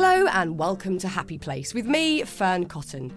Hello 0.00 0.28
and 0.28 0.56
welcome 0.56 0.96
to 0.98 1.08
Happy 1.08 1.38
Place 1.38 1.74
with 1.74 1.84
me, 1.84 2.22
Fearne 2.22 2.68
Cotton. 2.68 3.12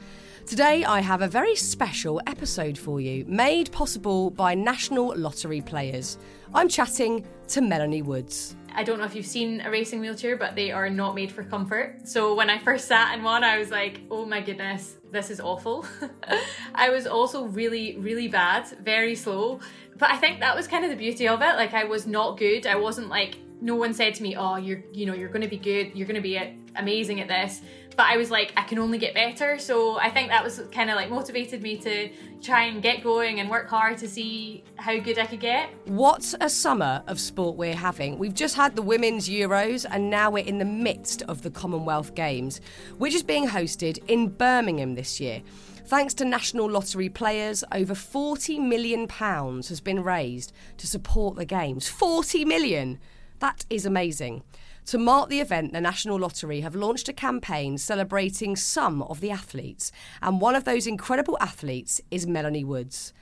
Today 0.47 0.84
I 0.84 1.00
have 1.00 1.21
a 1.21 1.28
very 1.28 1.55
special 1.55 2.20
episode 2.26 2.76
for 2.76 3.00
you, 3.00 3.23
made 3.26 3.71
possible 3.71 4.31
by 4.31 4.55
National 4.55 5.15
Lottery 5.15 5.62
players. 5.62 6.17
I'm 6.55 6.67
chatting 6.67 7.23
to 7.49 7.62
Melanie 7.62 8.02
Woods. 8.02 8.55
I 8.73 8.83
don't 8.83 8.97
know 8.97 9.05
if 9.05 9.13
you've 9.13 9.28
seen 9.28 9.62
a 9.62 9.70
racing 9.70 9.99
wheelchair, 9.99 10.38
but 10.38 10.55
they 10.55 10.71
are 10.71 10.89
not 10.89 11.13
made 11.13 11.31
for 11.31 11.44
comfort. 11.44 11.99
So 12.08 12.33
when 12.33 12.49
I 12.49 12.58
first 12.58 12.88
sat 12.88 13.16
in 13.16 13.22
one, 13.24 13.44
I 13.44 13.60
was 13.60 13.70
like, 13.70 14.02
oh 14.10 14.26
my 14.26 14.42
goodness, 14.42 14.98
this 15.12 15.29
is 15.29 15.40
awful. 15.40 15.86
I 16.73 16.90
was 16.90 17.05
also 17.05 17.44
really, 17.44 17.95
really 17.98 18.27
bad, 18.27 18.68
very 18.84 19.13
slow. 19.13 19.59
But 20.00 20.09
I 20.09 20.18
think 20.18 20.40
that 20.40 20.55
was 20.55 20.68
kind 20.68 20.84
of 20.84 20.90
the 20.90 20.98
beauty 20.98 21.27
of 21.27 21.44
it. 21.44 21.58
Like 21.58 21.76
I 21.76 21.84
was 21.84 22.08
not 22.08 22.40
good. 22.40 22.66
I 22.66 22.76
wasn't 22.76 23.09
like 23.09 23.38
no 23.62 23.75
one 23.75 23.93
said 23.93 24.16
to 24.16 24.23
me, 24.23 24.35
"Oh, 24.35 24.57
you're 24.57 24.84
you 24.91 25.05
know 25.05 25.13
you're 25.13 25.30
going 25.30 25.43
to 25.43 25.48
be 25.48 25.57
good. 25.57 25.91
You're 25.93 26.07
going 26.07 26.16
to 26.16 26.21
be 26.21 26.39
amazing 26.75 27.21
at 27.21 27.27
this." 27.27 27.61
But 27.95 28.05
I 28.05 28.17
was 28.17 28.31
like, 28.31 28.53
I 28.55 28.63
can 28.63 28.79
only 28.79 28.97
get 28.97 29.13
better. 29.13 29.57
So 29.59 29.99
I 29.99 30.09
think 30.09 30.29
that 30.29 30.43
was 30.43 30.61
kind 30.71 30.89
of 30.89 30.95
like 30.95 31.09
motivated 31.09 31.61
me 31.61 31.77
to 31.79 32.09
try 32.41 32.63
and 32.63 32.81
get 32.81 33.03
going 33.03 33.39
and 33.39 33.49
work 33.49 33.69
hard 33.69 33.97
to 33.99 34.07
see 34.07 34.63
how 34.77 34.97
good 34.99 35.19
I 35.19 35.25
could 35.25 35.39
get. 35.39 35.69
What 35.85 36.33
a 36.39 36.49
summer 36.49 37.03
of 37.07 37.19
sport 37.19 37.57
we're 37.57 37.75
having. 37.75 38.17
We've 38.17 38.33
just 38.33 38.55
had 38.55 38.75
the 38.75 38.81
Women's 38.81 39.27
Euros 39.27 39.85
and 39.89 40.09
now 40.09 40.31
we're 40.31 40.45
in 40.45 40.57
the 40.57 40.66
midst 40.66 41.21
of 41.23 41.41
the 41.41 41.52
Commonwealth 41.52 42.16
Games, 42.16 42.61
which 42.97 43.13
is 43.13 43.23
being 43.23 43.47
hosted 43.47 43.99
in 44.07 44.30
Birmingham 44.30 44.95
this 44.95 45.19
year. 45.19 45.41
Thanks 45.85 46.13
to 46.16 46.25
National 46.25 46.69
Lottery 46.69 47.09
players, 47.09 47.63
over 47.73 47.93
£40 47.93 48.59
million 48.66 49.09
has 49.09 49.81
been 49.81 50.02
raised 50.02 50.53
to 50.77 50.88
support 50.88 51.35
the 51.35 51.45
Games. 51.45 51.89
40 51.89 52.45
million! 52.45 52.99
That 53.41 53.66
is 53.72 53.88
amazing. 53.88 54.44
To 54.86 55.00
mark 55.00 55.30
the 55.30 55.40
event, 55.40 55.73
the 55.73 55.81
National 55.81 56.20
Lottery 56.20 56.62
have 56.62 56.76
launched 56.76 57.09
a 57.09 57.13
campaign 57.13 57.80
celebrating 57.80 58.55
some 58.55 59.02
of 59.02 59.20
the 59.20 59.31
athletes, 59.31 59.92
and 60.22 60.39
one 60.39 60.53
of 60.53 60.64
those 60.64 60.86
incredible 60.86 61.39
athletes 61.42 62.00
is 62.11 62.28
Melanie 62.28 62.64
Woods. 62.64 63.14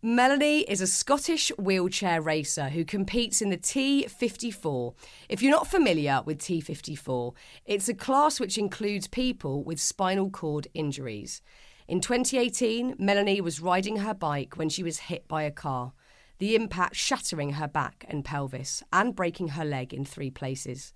Melanie 0.00 0.60
is 0.60 0.80
a 0.80 0.86
Scottish 0.86 1.52
wheelchair 1.58 2.22
racer 2.22 2.70
who 2.70 2.86
competes 2.86 3.42
in 3.42 3.50
the 3.50 3.58
T54. 3.58 4.94
If 5.28 5.42
you're 5.42 5.50
not 5.50 5.66
familiar 5.66 6.22
with 6.24 6.38
T54, 6.38 7.34
it's 7.66 7.88
a 7.90 7.94
class 7.94 8.40
which 8.40 8.56
includes 8.56 9.08
people 9.08 9.62
with 9.62 9.78
spinal 9.78 10.30
cord 10.30 10.68
injuries. 10.72 11.42
In 11.86 12.00
2018, 12.00 12.96
Melanie 12.98 13.42
was 13.42 13.60
riding 13.60 13.98
her 13.98 14.14
bike 14.14 14.56
when 14.56 14.70
she 14.70 14.82
was 14.82 15.00
hit 15.00 15.28
by 15.28 15.42
a 15.42 15.50
car 15.50 15.92
the 16.38 16.54
impact 16.54 16.96
shattering 16.96 17.54
her 17.54 17.68
back 17.68 18.04
and 18.08 18.24
pelvis 18.24 18.82
and 18.92 19.16
breaking 19.16 19.48
her 19.48 19.64
leg 19.64 19.92
in 19.94 20.04
three 20.04 20.30
places. 20.30 20.92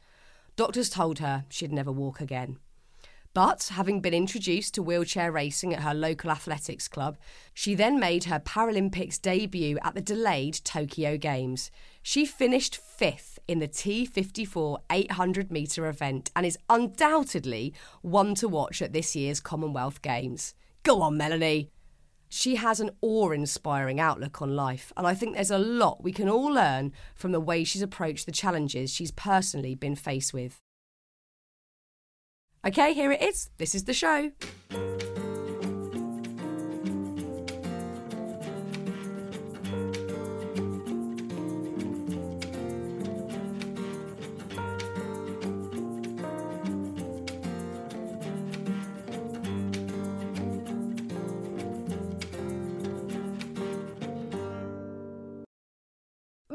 Doctors 0.57 0.91
told 0.91 1.21
her 1.21 1.45
she'd 1.49 1.73
never 1.73 1.93
walk 1.93 2.21
again. 2.21 2.59
But 3.33 3.71
having 3.75 4.01
been 4.01 4.13
introduced 4.13 4.75
to 4.75 4.83
wheelchair 4.83 5.31
racing 5.31 5.73
at 5.73 5.83
her 5.83 5.95
local 5.95 6.33
athletics 6.33 6.89
club, 6.89 7.17
she 7.55 7.77
then 7.77 8.01
made 8.01 8.25
her 8.25 8.41
Paralympics 8.41 9.23
debut 9.23 9.79
at 9.83 9.95
the 9.95 10.01
delayed 10.01 10.55
Tokyo 10.65 11.17
Games. 11.17 11.71
She 12.03 12.27
finished 12.27 12.77
fifth 12.77 13.39
in 13.47 13.61
the 13.61 13.69
T54 13.69 14.79
800 14.91 15.53
metre 15.53 15.87
event 15.87 16.33
and 16.35 16.45
is 16.45 16.59
undoubtedly 16.69 17.73
one 18.03 18.35
to 18.35 18.49
watch 18.49 18.83
at 18.83 18.93
this 18.93 19.15
year's 19.15 19.39
Commonwealth 19.39 20.03
Games. 20.03 20.55
Go 20.83 21.01
on, 21.01 21.17
Melanie! 21.17 21.71
She 22.33 22.55
has 22.55 22.79
an 22.79 22.91
awe 23.03 23.33
inspiring 23.33 23.99
outlook 23.99 24.41
on 24.41 24.55
life, 24.55 24.93
and 24.97 25.05
I 25.05 25.15
think 25.15 25.35
there's 25.35 25.51
a 25.51 25.59
lot 25.59 26.05
we 26.05 26.13
can 26.13 26.29
all 26.29 26.47
learn 26.47 26.93
from 27.17 27.33
the 27.33 27.41
way 27.41 27.65
she's 27.65 27.83
approached 27.83 28.25
the 28.25 28.33
challenges 28.33 28.93
she's 28.93 29.11
personally 29.11 29.75
been 29.75 29.97
faced 29.97 30.33
with. 30.33 30.61
Okay, 32.65 32.95
here 32.95 33.11
it 33.11 33.21
is. 33.21 33.51
This 33.59 33.75
is 33.75 33.85
the 33.85 33.95
show. 33.95 34.31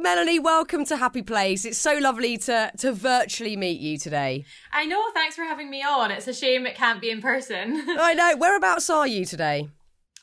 Melanie, 0.06 0.38
welcome 0.38 0.86
to 0.86 0.98
Happy 0.98 1.24
Place. 1.24 1.66
It's 1.66 1.80
so 1.80 1.98
lovely 1.98 2.38
to 2.38 2.72
to 2.78 2.94
virtually 2.94 3.58
meet 3.58 3.80
you 3.80 3.98
today. 3.98 4.46
I 4.72 4.86
know, 4.86 5.02
thanks 5.16 5.36
for 5.36 5.42
having 5.42 5.68
me 5.68 5.82
on. 5.82 6.12
It's 6.12 6.28
a 6.28 6.34
shame 6.34 6.68
it 6.68 6.76
can't 6.76 7.02
be 7.02 7.10
in 7.10 7.24
person. 7.24 7.84
I 7.88 8.14
know. 8.14 8.36
Whereabouts 8.38 8.88
are 8.92 9.08
you 9.08 9.26
today? 9.26 9.68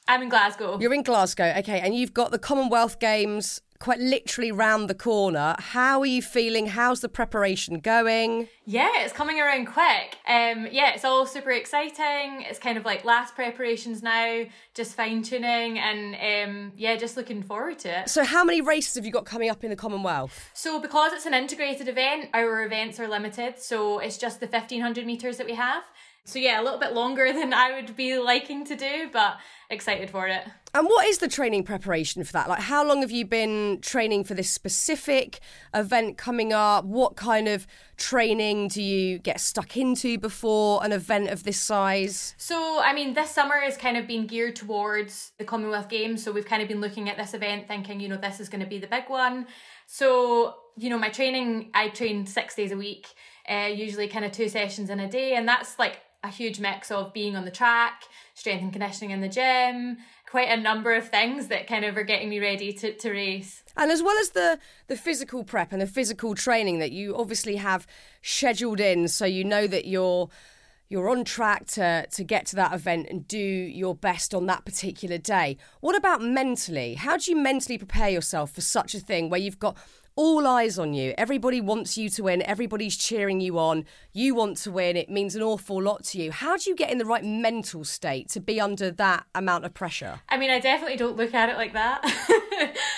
I'm 0.09 0.23
in 0.23 0.29
Glasgow. 0.29 0.79
You're 0.81 0.95
in 0.95 1.03
Glasgow, 1.03 1.55
okay, 1.59 1.81
and 1.81 1.95
you've 1.95 2.15
got 2.15 2.33
the 2.33 2.39
Commonwealth 2.39 2.99
Games 2.99 3.61
quite 3.83 3.99
literally 3.99 4.53
round 4.53 4.89
the 4.89 4.95
corner. 4.95 5.57
How 5.59 6.01
are 6.01 6.07
you 6.07 6.23
feeling? 6.23 6.69
How's 6.69 7.01
the 7.01 7.09
preparation 7.09 7.81
going? 7.81 8.49
Yeah, 8.65 8.91
it's 8.97 9.13
coming 9.13 9.41
around 9.41 9.67
quick. 9.67 10.19
Um, 10.29 10.69
yeah, 10.71 10.93
it's 10.95 11.05
all 11.05 11.27
super 11.27 11.51
exciting. 11.51 12.45
It's 12.49 12.61
kind 12.61 12.79
of 12.79 12.85
like 12.85 13.05
last 13.05 13.35
preparations 13.35 14.01
now, 14.01 14.45
just 14.75 14.95
fine 14.95 15.23
tuning, 15.23 15.81
and 15.81 16.15
um, 16.15 16.73
yeah, 16.77 16.95
just 16.97 17.17
looking 17.17 17.43
forward 17.43 17.81
to 17.81 18.03
it. 18.03 18.09
So, 18.09 18.23
how 18.23 18.45
many 18.45 18.61
races 18.61 18.95
have 18.95 19.05
you 19.05 19.11
got 19.11 19.25
coming 19.25 19.51
up 19.51 19.65
in 19.65 19.71
the 19.71 19.77
Commonwealth? 19.77 20.51
So, 20.55 20.81
because 20.81 21.13
it's 21.13 21.27
an 21.27 21.35
integrated 21.35 21.89
event, 21.89 22.31
our 22.35 22.65
events 22.65 23.01
are 23.01 23.09
limited. 23.09 23.59
So, 23.59 23.99
it's 23.99 24.17
just 24.17 24.39
the 24.39 24.47
1500 24.47 25.05
metres 25.05 25.39
that 25.39 25.47
we 25.47 25.55
have. 25.55 25.83
So 26.25 26.39
yeah, 26.39 26.61
a 26.61 26.63
little 26.63 26.79
bit 26.79 26.93
longer 26.93 27.33
than 27.33 27.53
I 27.53 27.73
would 27.73 27.97
be 27.97 28.19
liking 28.19 28.65
to 28.67 28.77
do, 28.77 29.09
but 29.13 29.39
excited 29.71 30.11
for 30.11 30.27
it. 30.29 30.45
And 30.75 30.87
what 30.87 31.07
is 31.07 31.19
the 31.19 31.29
training 31.29 31.65
preparation 31.65 32.25
for 32.25 32.33
that? 32.33 32.49
Like, 32.49 32.61
how 32.61 32.87
long 32.87 33.03
have 33.03 33.11
you 33.11 33.27
been 33.27 33.81
training 33.83 34.25
for 34.25 34.33
this 34.33 34.49
specific 34.49 35.41
event 35.75 36.17
coming 36.17 36.53
up? 36.53 36.87
What 36.87 37.15
kind 37.15 37.47
of 37.47 37.67
training 37.99 38.69
do 38.69 38.83
you 38.83 39.19
get 39.19 39.39
stuck 39.41 39.77
into 39.77 40.19
before 40.19 40.83
an 40.83 40.93
event 40.93 41.29
of 41.29 41.43
this 41.43 41.61
size? 41.61 42.35
So, 42.39 42.81
I 42.83 42.95
mean, 42.95 43.13
this 43.13 43.31
summer 43.31 43.61
has 43.61 43.77
kind 43.77 43.99
of 43.99 44.07
been 44.07 44.27
geared 44.27 44.57
towards 44.57 45.33
the 45.37 45.45
Commonwealth 45.45 45.91
Games. 45.91 46.23
So, 46.23 46.33
we've 46.33 46.47
kind 46.47 46.63
of 46.63 46.69
been 46.69 46.81
looking 46.81 47.11
at 47.11 47.19
this 47.19 47.35
event 47.35 47.69
thinking, 47.69 48.01
you 48.01 48.09
know, 48.09 48.17
this 48.17 48.41
is 48.41 48.49
going 48.49 48.63
to 48.63 48.69
be 48.69 48.79
the 48.79 48.87
big 48.87 49.09
one. 49.09 49.47
So, 49.87 50.55
you 50.79 50.89
know, 50.89 50.99
my 50.99 51.11
training, 51.11 51.71
I 51.75 51.89
train 51.89 52.27
six 52.27 52.55
days 52.55 52.73
a 52.73 52.79
week, 52.79 53.09
uh, 53.47 53.69
usually 53.75 54.09
kind 54.09 54.25
of 54.25 54.33
two 54.33 54.49
sessions 54.49 54.89
in 54.89 55.01
a 55.01 55.09
day. 55.09 55.35
And 55.35 55.47
that's 55.47 55.79
like 55.79 56.01
a 56.23 56.29
huge 56.29 56.61
mix 56.61 56.91
of 56.91 57.13
being 57.13 57.37
on 57.37 57.45
the 57.45 57.51
track, 57.51 58.05
strength 58.35 58.63
and 58.63 58.73
conditioning 58.73 59.11
in 59.11 59.21
the 59.21 59.29
gym, 59.29 59.99
quite 60.33 60.49
a 60.49 60.57
number 60.57 60.95
of 60.95 61.09
things 61.09 61.49
that 61.49 61.67
kind 61.67 61.85
of 61.85 61.97
are 61.97 62.05
getting 62.05 62.31
me 62.31 62.41
ready 62.41 62.73
to, 62.73 62.95
to 62.95 63.11
race. 63.11 63.63
And 63.77 63.91
as 63.91 64.03
well 64.03 64.17
as 64.19 64.31
the 64.31 64.59
the 64.87 64.97
physical 64.97 65.45
prep 65.45 65.73
and 65.73 65.83
the 65.83 65.87
physical 65.87 66.35
training 66.35 66.79
that 66.79 66.93
you 66.93 67.17
obviously 67.17 67.57
have 67.57 67.87
scheduled 68.23 68.81
in 68.81 69.09
so 69.09 69.25
you 69.25 69.45
know 69.45 69.67
that 69.67 69.87
you're 69.87 70.29
you're 70.89 71.09
on 71.09 71.25
track 71.25 71.67
to 71.67 72.07
to 72.07 72.23
get 72.23 72.47
to 72.47 72.57
that 72.57 72.73
event 72.73 73.09
and 73.11 73.27
do 73.27 73.39
your 73.39 73.95
best 73.95 74.35
on 74.35 74.47
that 74.47 74.65
particular 74.65 75.19
day. 75.19 75.57
What 75.81 75.97
about 75.97 76.23
mentally? 76.23 76.95
How 76.95 77.17
do 77.17 77.31
you 77.31 77.37
mentally 77.37 77.79
prepare 77.79 78.11
yourself 78.11 78.53
for 78.53 78.61
such 78.61 78.95
a 78.95 79.01
thing 79.01 79.29
where 79.29 79.41
you've 79.41 79.59
got 79.59 79.77
all 80.17 80.47
eyes 80.47 80.79
on 80.79 80.95
you. 80.95 81.15
Everybody 81.17 81.61
wants 81.61 81.97
you 81.97 82.09
to 82.11 82.25
win. 82.25 82.43
Everybody's 82.43 82.97
cheering 82.97 83.41
you 83.41 83.59
on. 83.59 83.85
You 84.13 84.35
want 84.35 84.57
to 84.59 84.71
win. 84.71 84.97
It 84.97 85.11
means 85.11 85.35
an 85.35 85.43
awful 85.43 85.83
lot 85.83 86.05
to 86.05 86.19
you. 86.23 86.33
How 86.33 86.57
do 86.57 86.69
you 86.69 86.77
get 86.77 86.91
in 86.91 86.99
the 86.99 87.05
right 87.05 87.25
mental 87.25 87.85
state 87.85 88.29
to 88.31 88.41
be 88.41 88.61
under 88.61 88.91
that 88.91 89.25
amount 89.35 89.65
of 89.65 89.75
pressure? 89.75 90.21
I 90.29 90.37
mean, 90.37 90.51
I 90.51 90.61
definitely 90.61 90.97
don't 90.97 91.17
look 91.17 91.35
at 91.35 91.49
it 91.49 91.57
like 91.57 91.73
that. 91.73 92.05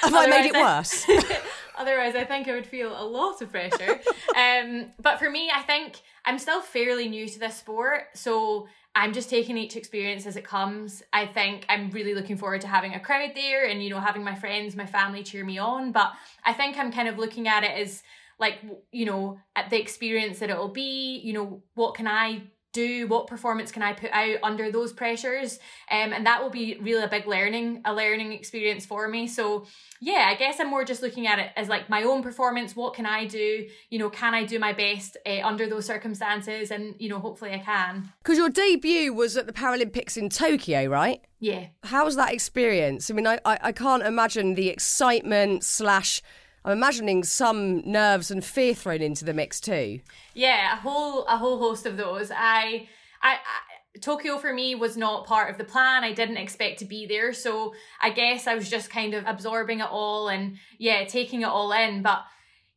Have 0.03 0.15
I 0.15 0.27
made 0.27 0.47
it 0.47 0.55
worse? 0.55 1.07
Otherwise, 1.77 2.15
I 2.15 2.25
think 2.25 2.49
I 2.49 2.53
would 2.53 2.67
feel 2.67 2.95
a 2.97 3.05
lot 3.05 3.43
of 3.43 3.51
pressure. 3.51 4.01
um, 4.37 4.87
but 5.01 5.19
for 5.19 5.31
me, 5.31 5.51
I 5.55 5.63
think 5.63 6.01
I'm 6.25 6.39
still 6.39 6.61
fairly 6.61 7.09
new 7.09 7.29
to 7.29 7.39
this 7.39 7.57
sport. 7.57 8.09
So 8.15 8.69
I'm 8.95 9.13
just 9.13 9.29
taking 9.29 9.59
each 9.59 9.77
experience 9.77 10.25
as 10.27 10.37
it 10.37 10.45
comes. 10.45 11.03
I 11.13 11.27
think 11.27 11.67
I'm 11.69 11.91
really 11.91 12.15
looking 12.15 12.37
forward 12.37 12.61
to 12.61 12.69
having 12.69 12.95
a 12.95 13.01
crowd 13.01 13.33
there 13.35 13.67
and, 13.67 13.83
you 13.83 13.91
know, 13.91 14.01
having 14.01 14.23
my 14.23 14.35
friends, 14.35 14.77
my 14.77 14.87
family 14.87 15.23
cheer 15.25 15.45
me 15.45 15.59
on. 15.59 15.91
But 15.91 16.13
I 16.45 16.53
think 16.53 16.79
I'm 16.79 16.93
kind 16.93 17.09
of 17.09 17.19
looking 17.19 17.49
at 17.49 17.65
it 17.65 17.73
as 17.73 18.03
like, 18.39 18.61
you 18.93 19.07
know, 19.07 19.41
at 19.57 19.71
the 19.71 19.81
experience 19.81 20.39
that 20.39 20.51
it'll 20.51 20.69
be, 20.69 21.19
you 21.19 21.33
know, 21.33 21.63
what 21.75 21.95
can 21.95 22.07
I 22.07 22.43
do 22.75 23.07
what 23.07 23.27
performance 23.27 23.73
can 23.73 23.83
i 23.83 23.95
put 23.95 24.11
out 24.13 24.37
under 24.43 24.71
those 24.71 24.93
pressures? 24.93 25.59
Um, 25.91 26.13
and 26.13 26.27
that 26.27 26.43
will 26.43 26.51
be 26.51 26.77
really 26.83 27.03
a 27.03 27.09
big 27.09 27.27
learning 27.27 27.81
a 27.87 27.95
learning 27.95 28.33
experience 28.33 28.85
for 28.85 29.09
me. 29.09 29.27
So 29.27 29.67
yeah 30.01 30.27
i 30.29 30.35
guess 30.35 30.61
i'm 30.61 30.69
more 30.69 30.85
just 30.85 31.01
looking 31.03 31.27
at 31.27 31.39
it 31.39 31.51
as 31.57 31.69
like 31.69 31.89
my 31.89 32.03
own 32.03 32.23
performance. 32.23 32.77
What 32.77 32.93
can 32.93 33.07
i 33.07 33.25
do? 33.25 33.67
You 33.89 33.99
know 33.99 34.11
can 34.11 34.35
i 34.35 34.45
do 34.45 34.59
my 34.59 34.75
best 34.75 35.17
uh, 35.25 35.41
under 35.43 35.67
those 35.67 35.87
circumstances? 35.87 36.71
And 36.71 36.95
you 36.99 37.09
know 37.09 37.21
hopefully 37.21 37.53
i 37.53 37.59
can. 37.59 38.13
Because 38.23 38.37
your 38.37 38.51
debut 38.51 39.15
was 39.15 39.37
at 39.37 39.47
the 39.47 39.53
paralympics 39.53 40.17
in 40.19 40.29
tokyo 40.29 40.87
right? 40.87 41.21
Yeah. 41.41 41.67
How 41.85 42.05
was 42.05 42.17
that 42.17 42.33
experience? 42.35 43.11
I 43.11 43.15
mean 43.15 43.27
i 43.27 43.39
i, 43.45 43.59
I 43.63 43.73
can't 43.73 44.03
imagine 44.03 44.55
the 44.55 44.69
excitement 44.69 45.65
slash 45.65 46.21
I'm 46.65 46.73
imagining 46.73 47.25
some 47.25 47.83
nerves 47.85 48.31
and 48.31 48.45
fear 48.45 48.75
thrown 48.75 49.03
into 49.03 49.25
the 49.25 49.35
mix 49.35 49.61
too. 49.61 50.01
Yeah, 50.33 50.73
a 50.73 50.77
whole 50.77 51.25
a 51.27 51.37
whole 51.37 51.59
host 51.59 51.85
of 51.85 51.97
those. 51.97 52.31
I, 52.31 52.89
I, 53.23 53.35
I 53.35 53.99
Tokyo 54.01 54.39
for 54.39 54.53
me 54.53 54.75
was 54.75 54.97
not 54.97 55.27
part 55.27 55.51
of 55.51 55.59
the 55.59 55.65
plan. 55.65 56.05
I 56.05 56.13
didn't 56.13 56.39
expect 56.39 56.79
to 56.81 56.85
be 56.85 57.07
there, 57.07 57.33
so 57.33 57.75
I 58.01 58.11
guess 58.11 58.47
I 58.47 58.55
was 58.55 58.69
just 58.69 58.91
kind 58.91 59.15
of 59.15 59.25
absorbing 59.27 59.81
it 59.81 59.89
all 59.91 60.29
and 60.29 60.57
yeah, 60.79 61.05
taking 61.05 61.43
it 61.43 61.49
all 61.49 61.71
in. 61.73 62.03
But 62.03 62.25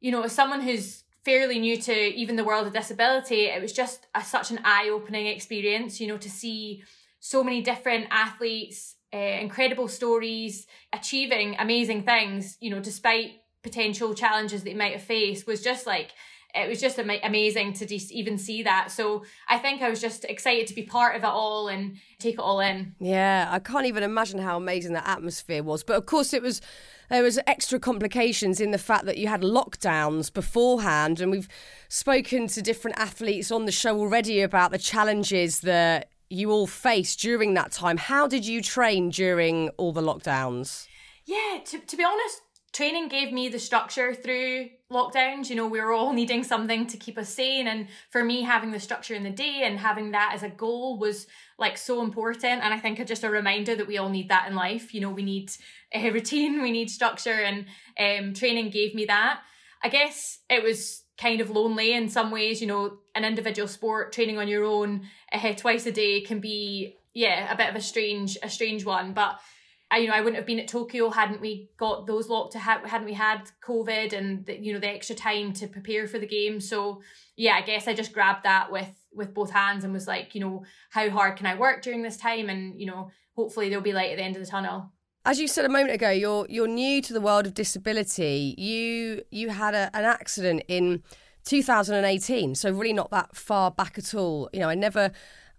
you 0.02 0.12
know, 0.12 0.24
as 0.24 0.34
someone 0.34 0.62
who's 0.62 1.04
fairly 1.24 1.60
new 1.60 1.78
to 1.78 1.94
even 1.94 2.36
the 2.36 2.44
world 2.44 2.68
of 2.68 2.74
disability, 2.74 3.46
it 3.46 3.62
was 3.62 3.74
just 3.74 4.08
a, 4.14 4.24
such 4.24 4.52
an 4.52 4.60
eye 4.64 4.90
opening 4.92 5.28
experience. 5.28 6.02
You 6.02 6.08
know, 6.08 6.18
to 6.18 6.30
see 6.30 6.84
so 7.20 7.42
many 7.42 7.62
different 7.62 8.08
athletes, 8.12 8.96
uh, 9.14 9.18
incredible 9.18 9.88
stories, 9.88 10.68
achieving 10.92 11.56
amazing 11.58 12.04
things. 12.04 12.58
You 12.60 12.72
know, 12.72 12.82
despite 12.82 13.32
potential 13.68 14.14
challenges 14.14 14.64
that 14.64 14.70
they 14.70 14.76
might 14.78 14.94
have 14.94 15.04
faced, 15.04 15.46
was 15.46 15.62
just 15.62 15.86
like 15.86 16.12
it 16.56 16.70
was 16.70 16.80
just 16.80 16.98
am- 16.98 17.12
amazing 17.24 17.74
to 17.74 17.86
just 17.86 18.12
even 18.12 18.38
see 18.38 18.64
that. 18.64 18.92
So 18.92 19.26
I 19.48 19.58
think 19.58 19.82
I 19.82 19.90
was 19.90 20.02
just 20.02 20.24
excited 20.26 20.68
to 20.68 20.74
be 20.74 20.84
part 20.84 21.16
of 21.16 21.24
it 21.24 21.28
all 21.28 21.68
and 21.68 21.98
take 22.20 22.36
it 22.36 22.40
all 22.40 22.60
in. 22.60 22.96
Yeah, 23.00 23.48
I 23.50 23.60
can't 23.60 23.86
even 23.86 24.04
imagine 24.04 24.40
how 24.40 24.58
amazing 24.58 24.94
that 24.94 25.08
atmosphere 25.08 25.62
was. 25.62 25.84
But 25.84 25.98
of 25.98 26.06
course, 26.06 26.34
it 26.34 26.42
was 26.42 26.62
there 27.10 27.24
was 27.24 27.40
extra 27.48 27.80
complications 27.80 28.60
in 28.60 28.72
the 28.72 28.78
fact 28.78 29.06
that 29.06 29.18
you 29.18 29.28
had 29.28 29.42
lockdowns 29.42 30.34
beforehand, 30.34 31.20
and 31.20 31.32
we've 31.32 31.50
spoken 31.90 32.48
to 32.48 32.62
different 32.62 33.00
athletes 33.00 33.52
on 33.52 33.66
the 33.66 33.72
show 33.72 33.98
already 34.00 34.42
about 34.42 34.72
the 34.72 34.78
challenges 34.78 35.62
that 35.62 36.10
you 36.30 36.52
all 36.52 36.68
faced 36.68 37.22
during 37.22 37.54
that 37.54 37.72
time. 37.72 37.98
How 37.98 38.28
did 38.28 38.46
you 38.46 38.62
train 38.62 39.10
during 39.10 39.70
all 39.78 39.94
the 39.94 40.02
lockdowns? 40.02 40.88
Yeah, 41.26 41.60
to, 41.66 41.80
to 41.80 41.98
be 41.98 42.04
honest, 42.04 42.42
training 42.74 43.08
gave 43.08 43.32
me 43.32 43.50
the 43.50 43.60
structure 43.60 44.14
through 44.14 44.70
lockdowns. 44.92 45.50
You 45.50 45.56
know, 45.56 45.68
we 45.68 45.80
were 45.80 45.92
all 45.92 46.14
needing 46.22 46.44
something 46.44 46.88
to 46.88 46.98
keep 46.98 47.18
us 47.18 47.30
sane. 47.30 47.68
And 47.68 47.88
for 48.10 48.24
me, 48.24 48.44
having 48.44 48.72
the 48.72 48.80
structure 48.80 49.16
in 49.16 49.24
the 49.24 49.30
day 49.30 49.62
and 49.64 49.80
having 49.80 50.12
that 50.12 50.32
as 50.34 50.44
a 50.44 50.50
goal 50.50 50.98
was 50.98 51.28
like 51.58 51.78
so 51.78 52.02
important. 52.02 52.64
And 52.64 52.74
I 52.74 52.80
think 52.80 53.06
just 53.08 53.24
a 53.24 53.30
reminder 53.30 53.76
that 53.76 53.88
we 53.88 53.98
all 53.98 54.10
need 54.10 54.30
that 54.30 54.48
in 54.48 54.56
life. 54.56 54.94
You 54.94 55.02
know, 55.02 55.10
we 55.10 55.24
need 55.24 55.52
a 55.94 56.10
routine, 56.12 56.62
we 56.62 56.72
need 56.72 56.90
structure, 56.90 57.32
and 57.32 57.66
um, 58.00 58.34
training 58.34 58.70
gave 58.70 58.94
me 58.94 59.06
that. 59.06 59.42
I 59.84 59.90
guess 59.90 60.40
it 60.50 60.64
was 60.64 61.04
kind 61.18 61.42
of 61.42 61.50
lonely 61.50 61.94
in 61.94 62.10
some 62.10 62.32
ways. 62.32 62.62
You 62.62 62.68
know, 62.68 62.98
an 63.16 63.26
individual 63.26 63.68
sport, 63.68 64.12
training 64.12 64.38
on 64.38 64.48
your 64.48 64.66
own 64.66 65.08
uh, 65.32 65.54
twice 65.54 65.86
a 65.86 65.92
day 65.92 66.22
can 66.22 66.40
be, 66.40 66.98
yeah, 67.14 67.52
a 67.52 67.58
bit 67.58 67.70
of 67.70 67.76
a 67.76 67.82
strange, 67.82 68.38
a 68.44 68.50
strange 68.50 68.86
one. 68.86 69.14
But 69.14 69.40
I, 69.90 70.00
you 70.00 70.08
know, 70.08 70.14
I 70.14 70.20
wouldn't 70.20 70.36
have 70.36 70.46
been 70.46 70.60
at 70.60 70.68
Tokyo 70.68 71.10
hadn't 71.10 71.40
we 71.40 71.70
got 71.78 72.08
those 72.08 72.28
locked 72.28 72.54
to 72.54 72.60
ha- 72.60 72.82
hadn't 72.86 73.06
we 73.08 73.14
had 73.14 73.50
COVID 73.66 74.12
and 74.12 74.46
the, 74.46 74.58
you 74.58 74.74
know 74.74 74.80
the 74.80 74.90
extra 74.90 75.16
time 75.16 75.54
to 75.54 75.68
prepare 75.68 76.08
for 76.08 76.20
the 76.20 76.28
game. 76.28 76.60
So 76.60 77.02
yeah, 77.38 77.54
I 77.54 77.62
guess 77.62 77.88
I 77.88 77.94
just 77.94 78.14
grabbed 78.14 78.44
that 78.44 78.72
with 78.72 78.90
with 79.14 79.34
both 79.34 79.52
hands 79.52 79.84
and 79.84 79.94
was 79.94 80.08
like, 80.08 80.36
you 80.36 80.42
know, 80.42 80.66
how 80.90 81.10
hard 81.10 81.38
can 81.38 81.46
I 81.46 81.56
work 81.56 81.82
during 81.82 82.02
this 82.02 82.18
time? 82.18 82.50
And 82.50 82.80
you 82.80 82.86
know, 82.86 83.12
hopefully 83.36 83.70
there'll 83.70 83.84
be 83.84 83.94
light 83.94 84.12
at 84.12 84.18
the 84.18 84.24
end 84.24 84.36
of 84.36 84.44
the 84.44 84.50
tunnel. 84.50 84.92
As 85.26 85.40
you 85.40 85.48
said 85.48 85.66
a 85.66 85.70
moment 85.70 85.92
ago, 85.94 86.10
you're 86.10 86.46
you're 86.50 86.68
new 86.68 87.02
to 87.02 87.14
the 87.14 87.22
world 87.22 87.46
of 87.46 87.54
disability. 87.54 88.56
You 88.58 89.24
you 89.32 89.50
had 89.50 89.74
a, 89.74 89.90
an 89.94 90.04
accident 90.04 90.64
in 90.68 91.02
2018, 91.46 92.56
so 92.56 92.72
really 92.72 92.92
not 92.92 93.10
that 93.12 93.36
far 93.38 93.72
back 93.72 93.98
at 93.98 94.14
all. 94.14 94.50
You 94.52 94.60
know, 94.60 94.70
I 94.70 94.76
never 94.76 95.12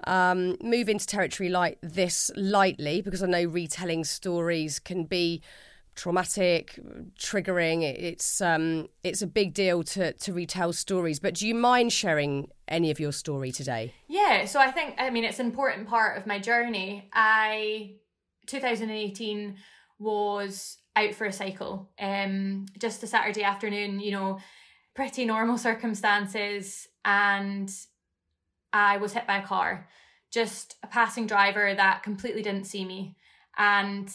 um, 0.07 0.57
move 0.63 0.89
into 0.89 1.07
territory 1.07 1.49
like 1.49 1.79
this 1.83 2.31
lightly 2.37 3.01
because 3.03 3.23
I 3.23 3.27
know 3.27 3.45
retelling 3.45 4.05
stories 4.05 4.79
can 4.79 5.05
be 5.05 5.43
traumatic, 5.99 6.79
triggering. 7.19 7.83
It's 7.83 8.41
um, 8.41 8.89
it's 9.03 9.21
a 9.21 9.27
big 9.27 9.53
deal 9.53 9.83
to 9.83 10.13
to 10.13 10.33
retell 10.33 10.73
stories. 10.73 11.19
But 11.19 11.35
do 11.35 11.47
you 11.47 11.55
mind 11.55 11.93
sharing 11.93 12.49
any 12.69 12.91
of 12.91 13.01
your 13.01 13.13
story 13.13 13.51
today? 13.51 13.95
Yeah, 14.07 14.47
so 14.47 14.61
I 14.61 14.71
think 14.71 14.95
I 14.99 15.11
mean 15.11 15.25
it's 15.25 15.41
an 15.41 15.47
important 15.47 15.89
part 15.89 16.17
of 16.17 16.27
my 16.27 16.39
journey. 16.39 17.09
I 17.13 17.97
2018 18.47 19.57
was 19.99 20.79
out 20.95 21.15
for 21.15 21.27
a 21.27 21.33
cycle. 21.33 21.91
Um, 21.99 22.67
just 22.79 23.03
a 23.03 23.07
Saturday 23.07 23.43
afternoon, 23.43 24.01
you 24.01 24.13
know, 24.13 24.39
pretty 24.95 25.25
normal 25.25 25.59
circumstances, 25.69 26.87
and 27.05 27.71
I 28.73 28.99
was 28.99 29.13
hit 29.13 29.27
by 29.27 29.39
a 29.39 29.47
car, 29.47 29.89
just 30.31 30.77
a 30.83 30.87
passing 30.87 31.27
driver 31.27 31.75
that 31.75 32.03
completely 32.03 32.43
didn't 32.43 32.65
see 32.65 32.85
me. 32.85 33.17
And 33.57 34.13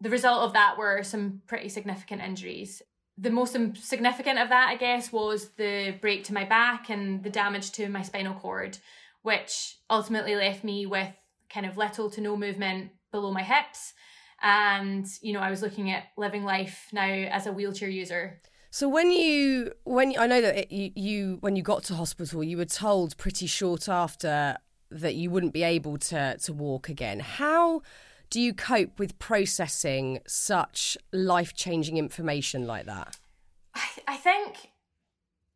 the 0.00 0.10
result 0.10 0.42
of 0.42 0.52
that 0.52 0.78
were 0.78 1.02
some 1.02 1.42
pretty 1.46 1.68
significant 1.68 2.22
injuries. 2.22 2.82
The 3.16 3.30
most 3.30 3.56
significant 3.76 4.38
of 4.38 4.50
that, 4.50 4.68
I 4.68 4.76
guess, 4.76 5.12
was 5.12 5.48
the 5.50 5.96
break 6.00 6.24
to 6.24 6.34
my 6.34 6.44
back 6.44 6.88
and 6.88 7.22
the 7.22 7.30
damage 7.30 7.72
to 7.72 7.88
my 7.88 8.02
spinal 8.02 8.34
cord, 8.34 8.78
which 9.22 9.76
ultimately 9.90 10.36
left 10.36 10.62
me 10.62 10.86
with 10.86 11.12
kind 11.50 11.66
of 11.66 11.76
little 11.76 12.10
to 12.10 12.20
no 12.20 12.36
movement 12.36 12.92
below 13.10 13.32
my 13.32 13.42
hips. 13.42 13.94
And, 14.40 15.04
you 15.20 15.32
know, 15.32 15.40
I 15.40 15.50
was 15.50 15.62
looking 15.62 15.90
at 15.90 16.04
living 16.16 16.44
life 16.44 16.86
now 16.92 17.08
as 17.08 17.46
a 17.48 17.52
wheelchair 17.52 17.88
user. 17.88 18.40
So 18.70 18.88
when 18.88 19.10
you 19.10 19.72
when 19.84 20.18
I 20.18 20.26
know 20.26 20.40
that 20.40 20.56
it, 20.56 20.72
you, 20.72 20.92
you 20.94 21.38
when 21.40 21.56
you 21.56 21.62
got 21.62 21.84
to 21.84 21.94
hospital, 21.94 22.44
you 22.44 22.56
were 22.56 22.66
told 22.66 23.16
pretty 23.16 23.46
short 23.46 23.88
after 23.88 24.58
that 24.90 25.14
you 25.14 25.30
wouldn't 25.30 25.52
be 25.52 25.62
able 25.62 25.98
to 25.98 26.36
to 26.38 26.52
walk 26.52 26.88
again. 26.88 27.20
How 27.20 27.82
do 28.30 28.40
you 28.40 28.52
cope 28.52 28.98
with 28.98 29.18
processing 29.18 30.20
such 30.26 30.98
life 31.12 31.54
changing 31.54 31.96
information 31.96 32.66
like 32.66 32.84
that? 32.86 33.16
I, 33.74 33.88
I 34.06 34.16
think 34.16 34.70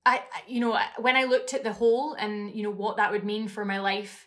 I 0.07 0.23
you 0.47 0.61
know 0.61 0.79
when 0.99 1.17
I 1.17 1.25
looked 1.25 1.53
at 1.53 1.65
the 1.65 1.73
whole 1.73 2.15
and 2.15 2.55
you 2.55 2.63
know 2.63 2.71
what 2.71 2.97
that 2.97 3.13
would 3.13 3.25
mean 3.25 3.47
for 3.49 3.65
my 3.65 3.79
life 3.79 4.27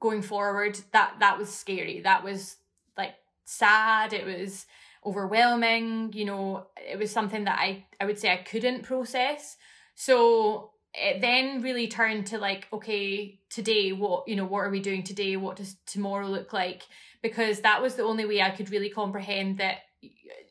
going 0.00 0.20
forward, 0.20 0.78
that 0.92 1.16
that 1.20 1.38
was 1.38 1.52
scary. 1.52 2.00
That 2.00 2.22
was 2.22 2.56
like 2.98 3.14
sad. 3.44 4.12
It 4.12 4.26
was 4.26 4.66
overwhelming 5.06 6.12
you 6.12 6.24
know 6.24 6.66
it 6.76 6.98
was 6.98 7.10
something 7.10 7.44
that 7.44 7.58
i 7.58 7.84
i 8.00 8.04
would 8.04 8.18
say 8.18 8.30
i 8.32 8.36
couldn't 8.36 8.82
process. 8.82 9.56
So 9.94 10.72
it 10.92 11.20
then 11.20 11.62
really 11.62 11.88
turned 11.88 12.26
to 12.26 12.38
like 12.38 12.66
okay 12.72 13.38
today 13.50 13.92
what 13.92 14.28
you 14.28 14.36
know 14.36 14.44
what 14.44 14.60
are 14.60 14.70
we 14.70 14.80
doing 14.80 15.02
today? 15.02 15.36
What 15.36 15.56
does 15.56 15.76
tomorrow 15.86 16.26
look 16.26 16.52
like? 16.52 16.82
Because 17.22 17.60
that 17.60 17.80
was 17.82 17.94
the 17.94 18.02
only 18.02 18.26
way 18.26 18.42
i 18.42 18.50
could 18.50 18.70
really 18.70 18.90
comprehend 18.90 19.58
that 19.58 19.78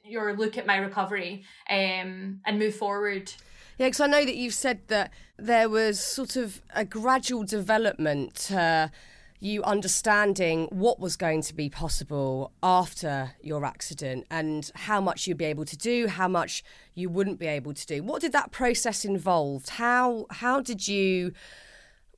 your 0.04 0.36
look 0.36 0.58
at 0.58 0.66
my 0.66 0.78
recovery 0.78 1.44
um 1.70 2.42
and 2.46 2.60
move 2.60 2.76
forward. 2.76 3.32
Yeah 3.78 3.88
because 3.88 4.02
i 4.02 4.08
know 4.08 4.24
that 4.24 4.36
you've 4.36 4.54
said 4.54 4.88
that 4.88 5.12
there 5.38 5.68
was 5.68 6.00
sort 6.00 6.36
of 6.38 6.62
a 6.74 6.86
gradual 6.86 7.44
development 7.44 8.36
to 8.36 8.92
you 9.40 9.64
understanding 9.64 10.68
what 10.72 11.00
was 11.00 11.16
going 11.16 11.42
to 11.42 11.54
be 11.54 11.70
possible 11.70 12.52
after 12.64 13.32
your 13.42 13.66
accident 13.66 14.26
and 14.32 14.72
how 14.76 15.02
much 15.02 15.28
you'd 15.28 15.38
be 15.38 15.46
able 15.46 15.66
to 15.66 15.78
do, 15.78 16.08
how 16.08 16.28
much 16.28 16.64
you 16.94 17.10
wouldn't 17.10 17.40
be 17.40 17.48
able 17.48 17.74
to 17.74 17.86
do. 17.86 18.02
What 18.02 18.22
did 18.22 18.32
that 18.32 18.52
process 18.52 19.06
involve? 19.06 19.70
How 19.70 20.26
how 20.30 20.62
did 20.62 20.88
you 20.88 21.34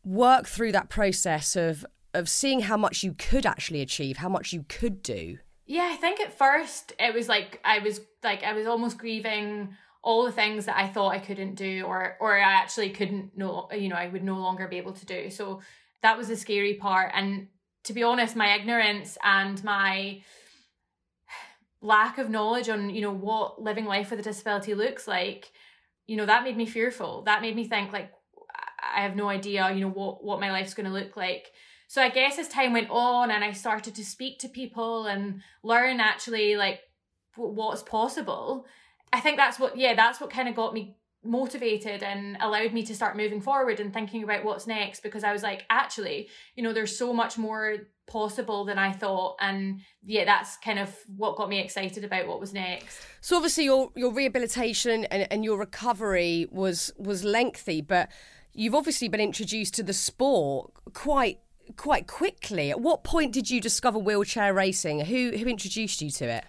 work 0.04 0.48
through 0.48 0.72
that 0.72 0.90
process 0.90 1.56
of 1.56 1.86
of 2.14 2.30
seeing 2.30 2.62
how 2.62 2.78
much 2.78 3.04
you 3.04 3.14
could 3.14 3.46
actually 3.46 3.82
achieve, 3.82 4.18
how 4.18 4.30
much 4.30 4.54
you 4.54 4.66
could 4.70 5.04
do? 5.04 5.38
Yeah, 5.66 5.90
I 5.92 5.98
think 5.98 6.20
at 6.22 6.38
first 6.38 6.94
it 7.00 7.14
was 7.14 7.28
like 7.28 7.60
I 7.66 7.80
was 7.80 8.00
like 8.24 8.44
I 8.44 8.54
was 8.54 8.68
almost 8.68 8.98
grieving 8.98 9.76
all 10.02 10.24
the 10.24 10.32
things 10.32 10.66
that 10.66 10.78
I 10.78 10.88
thought 10.88 11.10
I 11.10 11.20
couldn't 11.20 11.56
do 11.56 11.84
or 11.86 12.16
or 12.22 12.38
I 12.38 12.42
actually 12.42 12.92
couldn't 12.92 13.38
no 13.38 13.68
you 13.74 13.90
know 13.90 13.96
I 13.96 14.08
would 14.08 14.24
no 14.24 14.38
longer 14.38 14.68
be 14.68 14.78
able 14.78 14.94
to 14.94 15.06
do. 15.06 15.30
So 15.30 15.62
that 16.02 16.18
was 16.18 16.28
the 16.28 16.36
scary 16.36 16.76
part. 16.76 17.12
And 17.14 17.48
to 17.84 17.94
be 17.94 18.04
honest, 18.04 18.36
my 18.36 18.56
ignorance 18.56 19.18
and 19.24 19.64
my 19.64 20.22
lack 21.82 22.18
of 22.18 22.30
knowledge 22.30 22.70
on, 22.70 22.90
you 22.90 23.02
know, 23.02 23.14
what 23.14 23.62
living 23.62 23.86
life 23.86 24.12
with 24.12 24.20
a 24.20 24.24
disability 24.24 24.74
looks 24.74 25.08
like, 25.08 25.52
you 26.06 26.16
know, 26.16 26.26
that 26.26 26.44
made 26.44 26.58
me 26.58 26.66
fearful. 26.66 27.24
That 27.24 27.42
made 27.42 27.56
me 27.56 27.68
think 27.68 27.92
like 27.92 28.12
I 28.96 29.02
have 29.02 29.16
no 29.16 29.30
idea, 29.30 29.72
you 29.74 29.82
know, 29.82 29.90
what 29.90 30.24
what 30.24 30.40
my 30.40 30.52
life's 30.52 30.74
going 30.74 30.88
to 30.88 30.94
look 30.94 31.16
like. 31.18 31.52
So 31.88 32.02
I 32.02 32.10
guess 32.10 32.38
as 32.38 32.50
time 32.50 32.74
went 32.74 32.90
on 32.90 33.32
and 33.32 33.44
I 33.44 33.54
started 33.54 33.96
to 33.96 34.06
speak 34.06 34.40
to 34.40 34.50
people 34.50 35.06
and 35.06 35.42
learn 35.64 36.00
actually 36.00 36.58
like 36.58 36.82
what's 37.36 37.84
possible, 37.84 38.66
I 39.14 39.20
think 39.20 39.38
that's 39.38 39.60
what 39.60 39.78
yeah, 39.78 39.96
that's 39.96 40.20
what 40.20 40.30
kind 40.30 40.50
of 40.50 40.56
got 40.56 40.74
me 40.74 40.98
motivated 41.28 42.02
and 42.04 42.38
allowed 42.40 42.74
me 42.74 42.84
to 42.84 42.96
start 42.96 43.18
moving 43.18 43.42
forward 43.42 43.80
and 43.80 43.94
thinking 43.94 44.24
about 44.24 44.44
what's 44.44 44.66
next 44.66 45.04
because 45.04 45.24
I 45.24 45.34
was 45.34 45.44
like, 45.44 45.66
actually, 45.70 46.30
you 46.56 46.64
know, 46.64 46.74
there's 46.74 46.98
so 46.98 47.14
much 47.14 47.38
more 47.38 47.78
possible 48.08 48.66
than 48.66 48.80
I 48.80 48.92
thought. 48.92 49.36
And 49.40 49.82
yeah, 50.04 50.26
that's 50.26 50.58
kind 50.58 50.80
of 50.80 50.96
what 51.16 51.36
got 51.36 51.50
me 51.50 51.60
excited 51.60 52.04
about 52.04 52.28
what 52.28 52.40
was 52.40 52.54
next. 52.54 53.06
So 53.22 53.36
obviously 53.36 53.66
your 53.66 53.92
your 53.96 54.12
rehabilitation 54.12 55.06
and, 55.06 55.28
and 55.30 55.44
your 55.44 55.58
recovery 55.60 56.48
was 56.52 56.92
was 56.98 57.24
lengthy, 57.24 57.82
but 57.82 58.10
you've 58.54 58.76
obviously 58.76 59.08
been 59.08 59.22
introduced 59.22 59.74
to 59.76 59.84
the 59.84 59.94
sport 59.94 60.72
quite 60.94 61.40
quite 61.76 62.08
quickly. 62.08 62.72
At 62.72 62.80
what 62.80 63.04
point 63.04 63.34
did 63.34 63.50
you 63.50 63.60
discover 63.60 64.00
wheelchair 64.00 64.54
racing? 64.54 65.02
Who 65.02 65.32
who 65.32 65.46
introduced 65.46 66.02
you 66.02 66.10
to 66.12 66.26
it? 66.26 66.46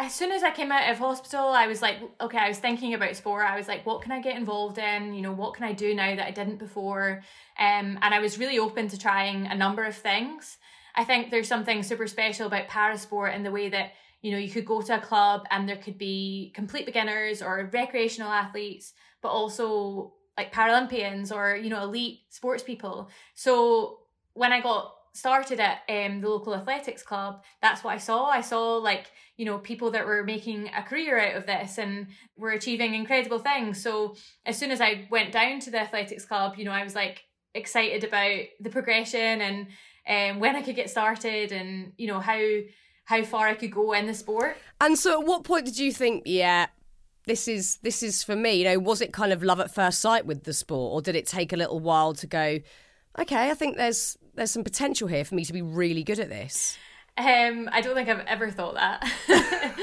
As 0.00 0.14
soon 0.14 0.32
as 0.32 0.42
I 0.42 0.50
came 0.50 0.72
out 0.72 0.90
of 0.90 0.98
hospital, 0.98 1.48
I 1.48 1.66
was 1.66 1.82
like, 1.82 1.98
okay, 2.22 2.38
I 2.38 2.48
was 2.48 2.58
thinking 2.58 2.94
about 2.94 3.14
sport. 3.16 3.44
I 3.44 3.58
was 3.58 3.68
like, 3.68 3.84
what 3.84 4.00
can 4.00 4.12
I 4.12 4.22
get 4.22 4.34
involved 4.34 4.78
in? 4.78 5.12
You 5.12 5.20
know, 5.20 5.32
what 5.32 5.52
can 5.52 5.64
I 5.64 5.74
do 5.74 5.94
now 5.94 6.16
that 6.16 6.26
I 6.26 6.30
didn't 6.30 6.58
before? 6.58 7.22
Um, 7.58 7.98
and 8.00 8.14
I 8.14 8.18
was 8.18 8.38
really 8.38 8.58
open 8.58 8.88
to 8.88 8.98
trying 8.98 9.46
a 9.46 9.54
number 9.54 9.84
of 9.84 9.94
things. 9.94 10.56
I 10.96 11.04
think 11.04 11.30
there's 11.30 11.48
something 11.48 11.82
super 11.82 12.06
special 12.06 12.46
about 12.46 12.68
parasport 12.68 13.36
in 13.36 13.42
the 13.42 13.50
way 13.50 13.68
that, 13.68 13.90
you 14.22 14.32
know, 14.32 14.38
you 14.38 14.50
could 14.50 14.64
go 14.64 14.80
to 14.80 14.96
a 14.96 15.00
club 15.00 15.42
and 15.50 15.68
there 15.68 15.76
could 15.76 15.98
be 15.98 16.50
complete 16.54 16.86
beginners 16.86 17.42
or 17.42 17.68
recreational 17.70 18.32
athletes, 18.32 18.94
but 19.20 19.28
also 19.28 20.14
like 20.38 20.50
Paralympians 20.50 21.30
or, 21.30 21.56
you 21.56 21.68
know, 21.68 21.82
elite 21.82 22.20
sports 22.30 22.62
people. 22.62 23.10
So 23.34 23.98
when 24.32 24.50
I 24.50 24.62
got 24.62 24.94
started 25.12 25.60
at 25.60 25.80
um, 25.88 26.20
the 26.20 26.28
local 26.28 26.54
athletics 26.54 27.02
club, 27.02 27.42
that's 27.60 27.82
what 27.82 27.94
I 27.94 27.98
saw. 27.98 28.26
I 28.26 28.40
saw 28.40 28.76
like, 28.76 29.10
you 29.36 29.44
know, 29.44 29.58
people 29.58 29.90
that 29.92 30.06
were 30.06 30.22
making 30.22 30.68
a 30.68 30.82
career 30.82 31.18
out 31.18 31.36
of 31.36 31.46
this 31.46 31.78
and 31.78 32.08
were 32.36 32.50
achieving 32.50 32.94
incredible 32.94 33.38
things. 33.38 33.82
So 33.82 34.14
as 34.46 34.56
soon 34.56 34.70
as 34.70 34.80
I 34.80 35.08
went 35.10 35.32
down 35.32 35.60
to 35.60 35.70
the 35.70 35.80
athletics 35.80 36.24
club, 36.24 36.54
you 36.56 36.64
know, 36.64 36.72
I 36.72 36.84
was 36.84 36.94
like 36.94 37.24
excited 37.54 38.04
about 38.04 38.42
the 38.60 38.70
progression 38.70 39.40
and 39.40 39.66
um, 40.08 40.40
when 40.40 40.56
I 40.56 40.62
could 40.62 40.76
get 40.76 40.90
started 40.90 41.52
and, 41.52 41.92
you 41.96 42.06
know, 42.06 42.20
how 42.20 42.40
how 43.04 43.24
far 43.24 43.48
I 43.48 43.54
could 43.54 43.72
go 43.72 43.92
in 43.92 44.06
the 44.06 44.14
sport. 44.14 44.56
And 44.80 44.96
so 44.96 45.20
at 45.20 45.26
what 45.26 45.42
point 45.42 45.64
did 45.64 45.78
you 45.78 45.92
think, 45.92 46.22
yeah, 46.26 46.66
this 47.26 47.48
is 47.48 47.78
this 47.82 48.02
is 48.02 48.22
for 48.22 48.36
me? 48.36 48.54
You 48.54 48.64
know, 48.64 48.78
was 48.78 49.00
it 49.00 49.12
kind 49.12 49.32
of 49.32 49.42
love 49.42 49.58
at 49.58 49.74
first 49.74 50.00
sight 50.00 50.26
with 50.26 50.44
the 50.44 50.52
sport 50.52 50.92
or 50.94 51.02
did 51.02 51.16
it 51.16 51.26
take 51.26 51.52
a 51.52 51.56
little 51.56 51.80
while 51.80 52.14
to 52.14 52.26
go, 52.26 52.60
okay, 53.18 53.50
I 53.50 53.54
think 53.54 53.76
there's 53.76 54.16
there's 54.34 54.50
some 54.50 54.64
potential 54.64 55.08
here 55.08 55.24
for 55.24 55.34
me 55.34 55.44
to 55.44 55.52
be 55.52 55.62
really 55.62 56.02
good 56.02 56.18
at 56.18 56.28
this? 56.28 56.78
Um, 57.16 57.68
I 57.72 57.80
don't 57.80 57.94
think 57.94 58.08
I've 58.08 58.26
ever 58.26 58.50
thought 58.50 58.74
that. 58.74 59.04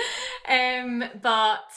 um, 0.50 1.04
but 1.22 1.70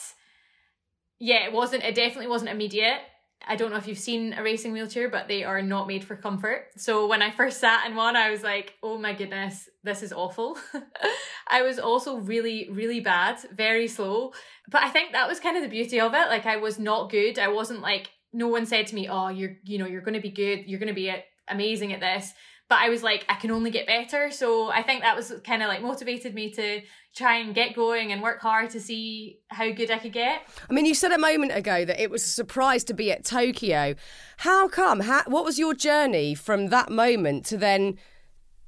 yeah, 1.19 1.45
it 1.45 1.53
wasn't. 1.53 1.83
It 1.83 1.95
definitely 1.95 2.27
wasn't 2.27 2.51
immediate. 2.51 2.99
I 3.47 3.55
don't 3.55 3.71
know 3.71 3.77
if 3.77 3.87
you've 3.87 3.97
seen 3.97 4.33
a 4.33 4.43
racing 4.43 4.71
wheelchair, 4.71 5.09
but 5.09 5.27
they 5.27 5.43
are 5.43 5.61
not 5.61 5.87
made 5.87 6.03
for 6.03 6.15
comfort. 6.15 6.67
So 6.77 7.07
when 7.07 7.21
I 7.21 7.31
first 7.31 7.59
sat 7.59 7.87
in 7.87 7.95
one, 7.95 8.15
I 8.15 8.29
was 8.29 8.43
like, 8.43 8.75
oh 8.83 8.97
my 8.99 9.13
goodness, 9.13 9.67
this 9.83 10.03
is 10.03 10.13
awful. 10.13 10.57
I 11.47 11.63
was 11.63 11.79
also 11.79 12.17
really, 12.17 12.69
really 12.71 12.99
bad, 12.99 13.39
very 13.51 13.87
slow. 13.87 14.33
But 14.69 14.83
I 14.83 14.89
think 14.89 15.13
that 15.13 15.27
was 15.27 15.39
kind 15.39 15.57
of 15.57 15.63
the 15.63 15.69
beauty 15.69 15.99
of 15.99 16.13
it. 16.13 16.27
Like 16.27 16.45
I 16.45 16.57
was 16.57 16.77
not 16.77 17.09
good. 17.09 17.39
I 17.39 17.47
wasn't 17.47 17.81
like, 17.81 18.09
no 18.31 18.47
one 18.47 18.65
said 18.65 18.87
to 18.87 18.95
me, 18.95 19.09
oh, 19.09 19.29
you're, 19.29 19.57
you 19.63 19.79
know, 19.79 19.87
you're 19.87 20.01
going 20.01 20.13
to 20.13 20.21
be 20.21 20.31
good. 20.31 20.65
You're 20.67 20.79
going 20.79 20.87
to 20.87 20.93
be 20.93 21.13
amazing 21.49 21.93
at 21.93 21.99
this 21.99 22.33
but 22.71 22.79
I 22.79 22.87
was 22.87 23.03
like, 23.03 23.25
I 23.27 23.35
can 23.35 23.51
only 23.51 23.69
get 23.69 23.85
better. 23.85 24.31
So 24.31 24.71
I 24.71 24.81
think 24.81 25.01
that 25.01 25.13
was 25.13 25.33
kind 25.43 25.61
of 25.61 25.67
like 25.67 25.81
motivated 25.81 26.33
me 26.33 26.51
to 26.51 26.81
try 27.13 27.35
and 27.35 27.53
get 27.53 27.75
going 27.75 28.13
and 28.13 28.21
work 28.23 28.39
hard 28.39 28.69
to 28.69 28.79
see 28.79 29.41
how 29.49 29.69
good 29.71 29.91
I 29.91 29.97
could 29.97 30.13
get. 30.13 30.47
I 30.69 30.73
mean, 30.73 30.85
you 30.85 30.95
said 30.95 31.11
a 31.11 31.17
moment 31.17 31.51
ago 31.53 31.83
that 31.83 32.01
it 32.01 32.09
was 32.09 32.23
a 32.23 32.29
surprise 32.29 32.85
to 32.85 32.93
be 32.93 33.11
at 33.11 33.25
Tokyo. 33.25 33.95
How 34.37 34.69
come? 34.69 35.01
How, 35.01 35.23
what 35.27 35.43
was 35.43 35.59
your 35.59 35.73
journey 35.73 36.33
from 36.33 36.67
that 36.67 36.89
moment 36.89 37.45
to 37.47 37.57
then 37.57 37.97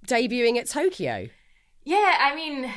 debuting 0.05 0.57
at 0.57 0.67
Tokyo? 0.67 1.29
Yeah, 1.85 2.17
I 2.19 2.35
mean, 2.35 2.69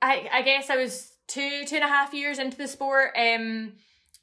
I, 0.00 0.26
I 0.32 0.40
guess 0.40 0.70
I 0.70 0.76
was 0.76 1.12
two, 1.28 1.66
two 1.66 1.76
and 1.76 1.84
a 1.84 1.88
half 1.88 2.14
years 2.14 2.38
into 2.38 2.56
the 2.56 2.66
sport 2.66 3.10
um, 3.14 3.74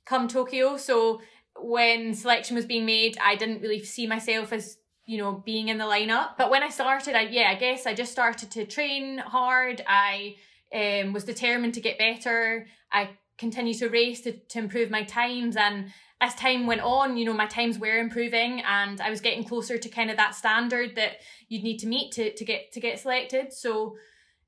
come 0.08 0.28
Tokyo. 0.28 0.78
So 0.78 1.22
when 1.62 2.16
selection 2.16 2.56
was 2.56 2.66
being 2.66 2.88
made, 2.88 3.20
I 3.24 3.36
didn't 3.36 3.62
really 3.62 3.84
see 3.84 4.08
myself 4.08 4.52
as 4.52 4.79
you 5.10 5.18
know, 5.18 5.42
being 5.44 5.70
in 5.70 5.80
the 5.80 5.86
lineup. 5.86 6.38
But 6.38 6.52
when 6.52 6.62
I 6.62 6.70
started, 6.70 7.16
I 7.16 7.22
yeah, 7.22 7.50
I 7.50 7.56
guess 7.56 7.88
I 7.88 7.96
just 7.96 8.12
started 8.12 8.52
to 8.52 8.64
train 8.64 9.18
hard. 9.18 9.84
I 9.88 10.36
um, 10.72 11.14
was 11.14 11.24
determined 11.24 11.74
to 11.74 11.82
get 11.82 11.98
better. 11.98 12.68
I 12.92 13.10
continued 13.40 13.80
to 13.80 13.90
race 13.90 14.22
to, 14.22 14.34
to 14.34 14.60
improve 14.60 14.92
my 14.92 15.02
times 15.02 15.56
and 15.56 15.92
as 16.22 16.36
time 16.36 16.68
went 16.68 16.82
on, 16.82 17.18
you 17.18 17.26
know, 17.26 17.34
my 17.34 17.48
times 17.48 17.80
were 17.80 17.98
improving 17.98 18.62
and 18.62 19.02
I 19.02 19.10
was 19.10 19.20
getting 19.20 19.44
closer 19.44 19.80
to 19.80 19.90
kind 19.90 20.12
of 20.12 20.18
that 20.18 20.36
standard 20.36 20.96
that 20.98 21.14
you'd 21.48 21.64
need 21.64 21.80
to 21.80 21.88
meet 21.88 22.12
to, 22.12 22.32
to 22.32 22.46
get 22.46 22.72
to 22.74 22.80
get 22.80 23.00
selected. 23.00 23.52
So 23.52 23.96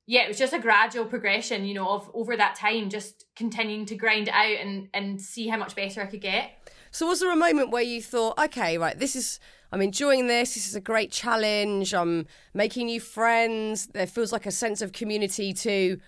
yeah, 0.06 0.22
it 0.22 0.28
was 0.28 0.38
just 0.38 0.52
a 0.52 0.60
gradual 0.60 1.06
progression, 1.06 1.64
you 1.64 1.74
know, 1.74 1.88
of 1.88 2.08
over 2.14 2.36
that 2.36 2.54
time, 2.54 2.88
just 2.88 3.24
continuing 3.34 3.86
to 3.86 3.96
grind 3.96 4.28
out 4.28 4.58
and 4.60 4.88
and 4.94 5.20
see 5.20 5.48
how 5.48 5.56
much 5.56 5.74
better 5.74 6.02
I 6.02 6.06
could 6.06 6.20
get. 6.20 6.52
So 6.92 7.08
was 7.08 7.18
there 7.18 7.32
a 7.32 7.36
moment 7.36 7.70
where 7.70 7.82
you 7.82 8.00
thought, 8.00 8.38
okay, 8.38 8.78
right, 8.78 8.96
this 8.96 9.16
is 9.16 9.40
I'm 9.72 9.80
enjoying 9.80 10.26
this. 10.26 10.54
This 10.54 10.68
is 10.68 10.74
a 10.76 10.80
great 10.80 11.10
challenge. 11.10 11.94
I'm 11.94 12.26
making 12.52 12.86
new 12.86 13.00
friends. 13.00 13.86
There 13.86 14.06
feels 14.06 14.30
like 14.30 14.44
a 14.44 14.50
sense 14.50 14.82
of 14.82 14.92
community 14.92 15.54
too. 15.54 15.98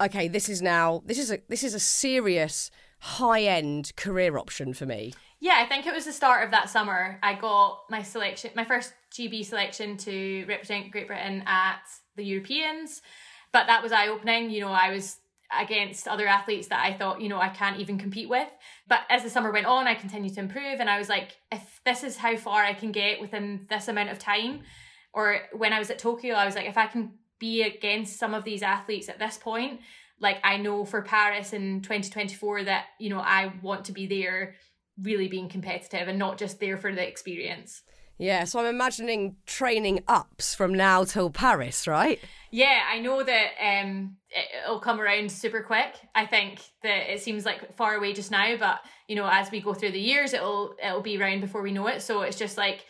Okay, 0.00 0.26
this 0.26 0.48
is 0.48 0.60
now 0.60 1.02
this 1.06 1.18
is 1.18 1.30
a 1.30 1.38
this 1.48 1.62
is 1.62 1.72
a 1.74 1.80
serious 1.80 2.70
high 2.98 3.42
end 3.42 3.94
career 3.96 4.36
option 4.36 4.74
for 4.74 4.86
me. 4.86 5.14
Yeah, 5.38 5.58
I 5.58 5.66
think 5.66 5.86
it 5.86 5.94
was 5.94 6.04
the 6.04 6.12
start 6.12 6.44
of 6.44 6.50
that 6.50 6.68
summer. 6.68 7.18
I 7.22 7.34
got 7.34 7.84
my 7.88 8.02
selection, 8.02 8.50
my 8.56 8.64
first 8.64 8.92
GB 9.12 9.44
selection 9.46 9.96
to 9.98 10.44
represent 10.46 10.90
Great 10.90 11.06
Britain 11.06 11.42
at 11.46 11.80
the 12.16 12.24
Europeans. 12.24 13.02
But 13.52 13.66
that 13.66 13.82
was 13.82 13.92
eye 13.92 14.08
opening. 14.08 14.50
You 14.50 14.60
know, 14.60 14.72
I 14.72 14.90
was 14.90 15.16
against 15.58 16.06
other 16.06 16.26
athletes 16.26 16.68
that 16.68 16.84
I 16.84 16.92
thought, 16.96 17.20
you 17.20 17.28
know, 17.28 17.40
I 17.40 17.48
can't 17.48 17.80
even 17.80 17.98
compete 17.98 18.28
with. 18.28 18.48
But 18.86 19.00
as 19.08 19.22
the 19.22 19.30
summer 19.30 19.50
went 19.50 19.66
on, 19.66 19.86
I 19.86 19.94
continued 19.94 20.34
to 20.34 20.40
improve 20.40 20.80
and 20.80 20.88
I 20.88 20.98
was 20.98 21.08
like, 21.08 21.36
if 21.50 21.80
this 21.84 22.04
is 22.04 22.16
how 22.16 22.36
far 22.36 22.62
I 22.62 22.74
can 22.74 22.92
get 22.92 23.20
within 23.20 23.66
this 23.68 23.88
amount 23.88 24.10
of 24.10 24.18
time, 24.18 24.62
or 25.12 25.40
when 25.52 25.72
I 25.72 25.78
was 25.78 25.90
at 25.90 25.98
Tokyo, 25.98 26.34
I 26.34 26.46
was 26.46 26.54
like, 26.54 26.66
if 26.66 26.78
I 26.78 26.86
can 26.86 27.12
be 27.38 27.62
against 27.62 28.18
some 28.18 28.34
of 28.34 28.44
these 28.44 28.62
athletes 28.62 29.08
at 29.08 29.18
this 29.18 29.38
point, 29.38 29.80
like 30.20 30.38
I 30.44 30.58
know 30.58 30.84
for 30.84 31.02
Paris 31.02 31.52
in 31.52 31.80
2024 31.80 32.64
that, 32.64 32.86
you 32.98 33.10
know, 33.10 33.20
I 33.20 33.52
want 33.62 33.86
to 33.86 33.92
be 33.92 34.06
there 34.06 34.54
really 35.02 35.28
being 35.28 35.48
competitive 35.48 36.08
and 36.08 36.18
not 36.18 36.38
just 36.38 36.60
there 36.60 36.76
for 36.76 36.94
the 36.94 37.06
experience. 37.06 37.82
Yeah, 38.20 38.44
so 38.44 38.60
I'm 38.60 38.66
imagining 38.66 39.36
training 39.46 40.04
ups 40.06 40.54
from 40.54 40.74
now 40.74 41.04
till 41.04 41.30
Paris, 41.30 41.86
right? 41.86 42.20
Yeah, 42.50 42.80
I 42.92 42.98
know 42.98 43.22
that 43.22 43.52
um, 43.58 44.18
it'll 44.62 44.78
come 44.78 45.00
around 45.00 45.32
super 45.32 45.62
quick. 45.62 45.94
I 46.14 46.26
think 46.26 46.60
that 46.82 47.10
it 47.10 47.22
seems 47.22 47.46
like 47.46 47.74
far 47.76 47.94
away 47.94 48.12
just 48.12 48.30
now, 48.30 48.58
but 48.58 48.80
you 49.08 49.16
know, 49.16 49.26
as 49.26 49.50
we 49.50 49.62
go 49.62 49.72
through 49.72 49.92
the 49.92 50.00
years, 50.00 50.34
it'll 50.34 50.74
it'll 50.84 51.00
be 51.00 51.18
around 51.18 51.40
before 51.40 51.62
we 51.62 51.72
know 51.72 51.86
it. 51.86 52.02
So 52.02 52.20
it's 52.20 52.36
just 52.36 52.58
like 52.58 52.84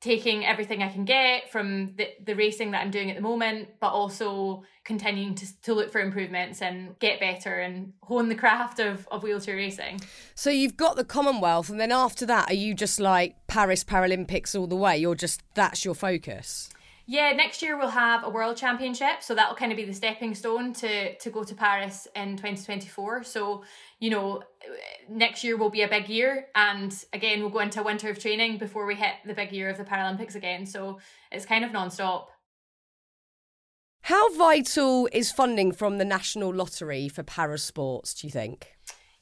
taking 0.00 0.46
everything 0.46 0.82
I 0.82 0.88
can 0.88 1.04
get 1.04 1.50
from 1.50 1.94
the, 1.96 2.08
the 2.24 2.34
racing 2.34 2.70
that 2.70 2.82
I'm 2.82 2.90
doing 2.90 3.10
at 3.10 3.16
the 3.16 3.22
moment, 3.22 3.68
but 3.80 3.88
also 3.88 4.62
continuing 4.84 5.34
to, 5.34 5.62
to 5.62 5.74
look 5.74 5.90
for 5.90 6.00
improvements 6.00 6.62
and 6.62 6.98
get 7.00 7.18
better 7.18 7.58
and 7.58 7.92
hone 8.02 8.28
the 8.28 8.34
craft 8.34 8.78
of, 8.78 9.08
of 9.10 9.22
wheelchair 9.22 9.56
racing. 9.56 10.00
So 10.34 10.50
you've 10.50 10.76
got 10.76 10.96
the 10.96 11.04
Commonwealth, 11.04 11.68
and 11.68 11.80
then 11.80 11.90
after 11.90 12.24
that, 12.26 12.50
are 12.50 12.54
you 12.54 12.74
just 12.74 13.00
like 13.00 13.34
Paris 13.48 13.82
Paralympics 13.82 14.58
all 14.58 14.68
the 14.68 14.76
way? 14.76 14.96
You're 14.96 15.16
just, 15.16 15.42
that's 15.54 15.84
your 15.84 15.94
focus? 15.94 16.70
Yeah, 17.10 17.32
next 17.32 17.62
year 17.62 17.78
we'll 17.78 17.88
have 17.88 18.22
a 18.22 18.28
world 18.28 18.58
championship, 18.58 19.22
so 19.22 19.34
that'll 19.34 19.54
kind 19.54 19.72
of 19.72 19.76
be 19.76 19.86
the 19.86 19.94
stepping 19.94 20.34
stone 20.34 20.74
to 20.74 21.16
to 21.16 21.30
go 21.30 21.42
to 21.42 21.54
Paris 21.54 22.06
in 22.14 22.36
2024. 22.36 23.24
So, 23.24 23.64
you 23.98 24.10
know, 24.10 24.42
next 25.08 25.42
year 25.42 25.56
will 25.56 25.70
be 25.70 25.80
a 25.80 25.88
big 25.88 26.10
year 26.10 26.48
and 26.54 26.92
again 27.14 27.40
we'll 27.40 27.48
go 27.48 27.60
into 27.60 27.80
a 27.80 27.82
winter 27.82 28.10
of 28.10 28.18
training 28.18 28.58
before 28.58 28.84
we 28.84 28.94
hit 28.94 29.14
the 29.24 29.32
big 29.32 29.52
year 29.52 29.70
of 29.70 29.78
the 29.78 29.84
Paralympics 29.84 30.34
again. 30.34 30.66
So, 30.66 30.98
it's 31.32 31.46
kind 31.46 31.64
of 31.64 31.72
non-stop. 31.72 32.28
How 34.02 34.34
vital 34.36 35.08
is 35.10 35.32
funding 35.32 35.72
from 35.72 35.96
the 35.96 36.04
National 36.04 36.54
Lottery 36.54 37.08
for 37.08 37.22
para 37.22 37.56
sports, 37.56 38.12
do 38.12 38.26
you 38.26 38.30
think? 38.30 38.77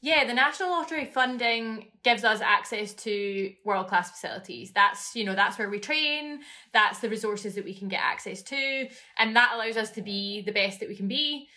Yeah, 0.07 0.25
the 0.25 0.35
National 0.35 0.71
Lottery 0.71 1.07
funding 1.07 1.89
gives 2.05 2.23
us 2.23 2.41
access 2.41 2.95
to 2.95 3.53
world 3.65 3.89
class 3.89 4.13
facilities. 4.13 4.71
That's, 4.71 5.17
you 5.17 5.25
know, 5.25 5.35
that's 5.35 5.59
where 5.59 5.69
we 5.69 5.81
train, 5.81 6.43
that's 6.73 7.01
the 7.01 7.09
resources 7.09 7.57
that 7.57 7.65
we 7.65 7.75
can 7.75 7.89
get 7.89 7.99
access 8.01 8.41
to, 8.45 8.89
and 9.19 9.35
that 9.35 9.51
allows 9.53 9.77
us 9.77 9.91
to 9.91 10.03
be 10.03 10.43
the 10.43 10.53
best 10.53 10.79
that 10.79 10.89
we 10.89 10.95
can 10.95 11.09
be. 11.09 11.49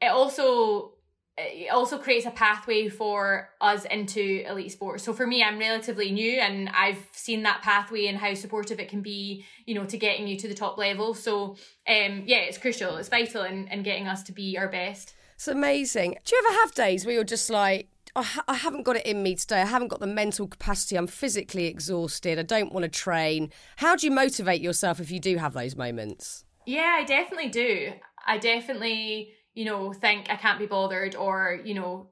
It 0.00 0.06
also 0.06 0.94
it 1.36 1.70
also 1.70 1.98
creates 1.98 2.24
a 2.24 2.30
pathway 2.30 2.88
for 2.88 3.50
us 3.60 3.84
into 3.84 4.44
elite 4.48 4.72
sports. 4.72 5.04
So 5.04 5.12
for 5.12 5.26
me, 5.26 5.42
I'm 5.42 5.58
relatively 5.58 6.10
new 6.10 6.40
and 6.40 6.70
I've 6.70 7.06
seen 7.12 7.42
that 7.42 7.60
pathway 7.60 8.06
and 8.06 8.16
how 8.16 8.32
supportive 8.32 8.80
it 8.80 8.88
can 8.88 9.02
be, 9.02 9.44
you 9.66 9.74
know, 9.74 9.84
to 9.84 9.98
getting 9.98 10.26
you 10.26 10.38
to 10.38 10.48
the 10.48 10.54
top 10.54 10.78
level. 10.78 11.12
So 11.12 11.56
um 11.86 12.22
yeah, 12.24 12.38
it's 12.48 12.56
crucial. 12.56 12.96
It's 12.96 13.10
vital 13.10 13.42
in, 13.42 13.68
in 13.68 13.82
getting 13.82 14.08
us 14.08 14.22
to 14.22 14.32
be 14.32 14.56
our 14.56 14.68
best. 14.68 15.14
It's 15.40 15.48
amazing. 15.48 16.18
Do 16.22 16.36
you 16.36 16.42
ever 16.46 16.60
have 16.60 16.74
days 16.74 17.06
where 17.06 17.14
you're 17.14 17.24
just 17.24 17.48
like, 17.48 17.88
I, 18.14 18.40
I 18.46 18.56
haven't 18.56 18.82
got 18.82 18.96
it 18.96 19.06
in 19.06 19.22
me 19.22 19.34
today. 19.36 19.62
I 19.62 19.64
haven't 19.64 19.88
got 19.88 20.00
the 20.00 20.06
mental 20.06 20.46
capacity. 20.46 20.96
I'm 20.96 21.06
physically 21.06 21.64
exhausted. 21.64 22.38
I 22.38 22.42
don't 22.42 22.74
want 22.74 22.84
to 22.84 22.90
train. 22.90 23.50
How 23.76 23.96
do 23.96 24.06
you 24.06 24.12
motivate 24.12 24.60
yourself 24.60 25.00
if 25.00 25.10
you 25.10 25.18
do 25.18 25.38
have 25.38 25.54
those 25.54 25.76
moments? 25.76 26.44
Yeah, 26.66 26.94
I 27.00 27.04
definitely 27.04 27.48
do. 27.48 27.94
I 28.26 28.36
definitely, 28.36 29.32
you 29.54 29.64
know, 29.64 29.94
think 29.94 30.28
I 30.28 30.36
can't 30.36 30.58
be 30.58 30.66
bothered 30.66 31.16
or, 31.16 31.58
you 31.64 31.72
know, 31.72 32.10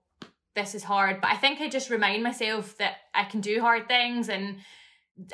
this 0.57 0.75
is 0.75 0.83
hard. 0.83 1.21
But 1.21 1.31
I 1.31 1.37
think 1.37 1.61
I 1.61 1.69
just 1.69 1.91
remind 1.91 2.23
myself 2.23 2.79
that 2.79 2.95
I 3.15 3.25
can 3.25 3.43
do 3.43 3.61
hard 3.61 3.89
things 3.89 4.31
and 4.31 4.57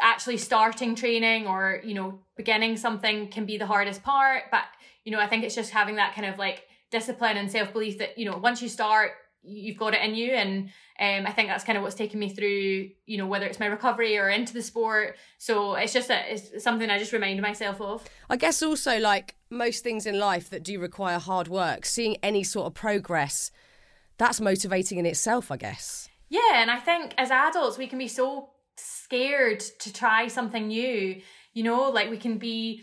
actually 0.00 0.38
starting 0.38 0.96
training 0.96 1.46
or, 1.46 1.80
you 1.84 1.94
know, 1.94 2.18
beginning 2.36 2.76
something 2.76 3.28
can 3.28 3.46
be 3.46 3.56
the 3.56 3.66
hardest 3.66 4.02
part. 4.02 4.50
But, 4.50 4.64
you 5.04 5.12
know, 5.12 5.20
I 5.20 5.28
think 5.28 5.44
it's 5.44 5.54
just 5.54 5.70
having 5.70 5.94
that 5.94 6.16
kind 6.16 6.26
of 6.26 6.38
like 6.38 6.64
discipline 6.90 7.36
and 7.36 7.50
self 7.50 7.72
belief 7.72 7.98
that 7.98 8.18
you 8.18 8.24
know 8.24 8.36
once 8.36 8.62
you 8.62 8.68
start 8.68 9.12
you've 9.44 9.76
got 9.76 9.94
it 9.94 10.02
in 10.02 10.14
you. 10.14 10.32
And 10.32 10.70
um, 11.00 11.26
I 11.26 11.32
think 11.32 11.48
that's 11.48 11.64
kind 11.64 11.76
of 11.76 11.82
what's 11.84 11.94
taken 11.94 12.18
me 12.18 12.28
through 12.28 12.90
you 13.06 13.18
know 13.18 13.26
whether 13.26 13.46
it's 13.46 13.60
my 13.60 13.66
recovery 13.66 14.16
or 14.16 14.28
into 14.28 14.52
the 14.54 14.62
sport. 14.62 15.16
So 15.38 15.74
it's 15.74 15.92
just 15.92 16.10
a, 16.10 16.32
it's 16.32 16.62
something 16.62 16.88
I 16.90 16.98
just 16.98 17.12
remind 17.12 17.40
myself 17.40 17.80
of. 17.80 18.04
I 18.30 18.36
guess 18.36 18.62
also 18.62 18.98
like 18.98 19.36
most 19.50 19.84
things 19.84 20.06
in 20.06 20.18
life 20.18 20.50
that 20.50 20.62
do 20.62 20.80
require 20.80 21.18
hard 21.18 21.48
work 21.48 21.84
seeing 21.84 22.16
any 22.22 22.42
sort 22.42 22.66
of 22.66 22.74
progress 22.74 23.50
that's 24.16 24.40
motivating 24.40 24.98
in 24.98 25.06
itself 25.06 25.50
I 25.50 25.56
guess. 25.56 26.08
Yeah 26.28 26.54
and 26.54 26.70
I 26.70 26.78
think 26.78 27.14
as 27.18 27.30
adults 27.30 27.78
we 27.78 27.86
can 27.86 27.98
be 27.98 28.08
so 28.08 28.50
scared 28.76 29.60
to 29.80 29.92
try 29.92 30.28
something 30.28 30.68
new. 30.68 31.20
You 31.52 31.62
know 31.62 31.90
like 31.90 32.10
we 32.10 32.16
can 32.16 32.38
be 32.38 32.82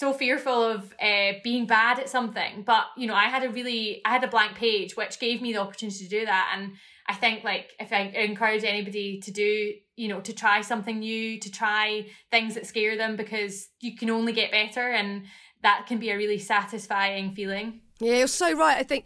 so 0.00 0.14
fearful 0.14 0.62
of 0.62 0.94
uh, 0.98 1.32
being 1.44 1.66
bad 1.66 1.98
at 1.98 2.08
something 2.08 2.62
but 2.64 2.86
you 2.96 3.06
know 3.06 3.14
i 3.14 3.24
had 3.24 3.44
a 3.44 3.50
really 3.50 4.00
i 4.06 4.08
had 4.08 4.24
a 4.24 4.28
blank 4.28 4.56
page 4.56 4.96
which 4.96 5.20
gave 5.20 5.42
me 5.42 5.52
the 5.52 5.58
opportunity 5.58 5.98
to 5.98 6.08
do 6.08 6.24
that 6.24 6.50
and 6.56 6.72
i 7.06 7.12
think 7.12 7.44
like 7.44 7.72
if 7.78 7.92
i 7.92 8.04
encourage 8.14 8.64
anybody 8.64 9.20
to 9.20 9.30
do 9.30 9.74
you 9.96 10.08
know 10.08 10.18
to 10.22 10.32
try 10.32 10.62
something 10.62 11.00
new 11.00 11.38
to 11.38 11.50
try 11.50 12.06
things 12.30 12.54
that 12.54 12.64
scare 12.64 12.96
them 12.96 13.14
because 13.14 13.68
you 13.80 13.94
can 13.94 14.08
only 14.08 14.32
get 14.32 14.50
better 14.50 14.88
and 14.90 15.26
that 15.62 15.84
can 15.86 15.98
be 15.98 16.08
a 16.08 16.16
really 16.16 16.38
satisfying 16.38 17.34
feeling 17.34 17.82
yeah 18.00 18.16
you're 18.16 18.26
so 18.26 18.56
right 18.56 18.78
i 18.78 18.82
think 18.82 19.04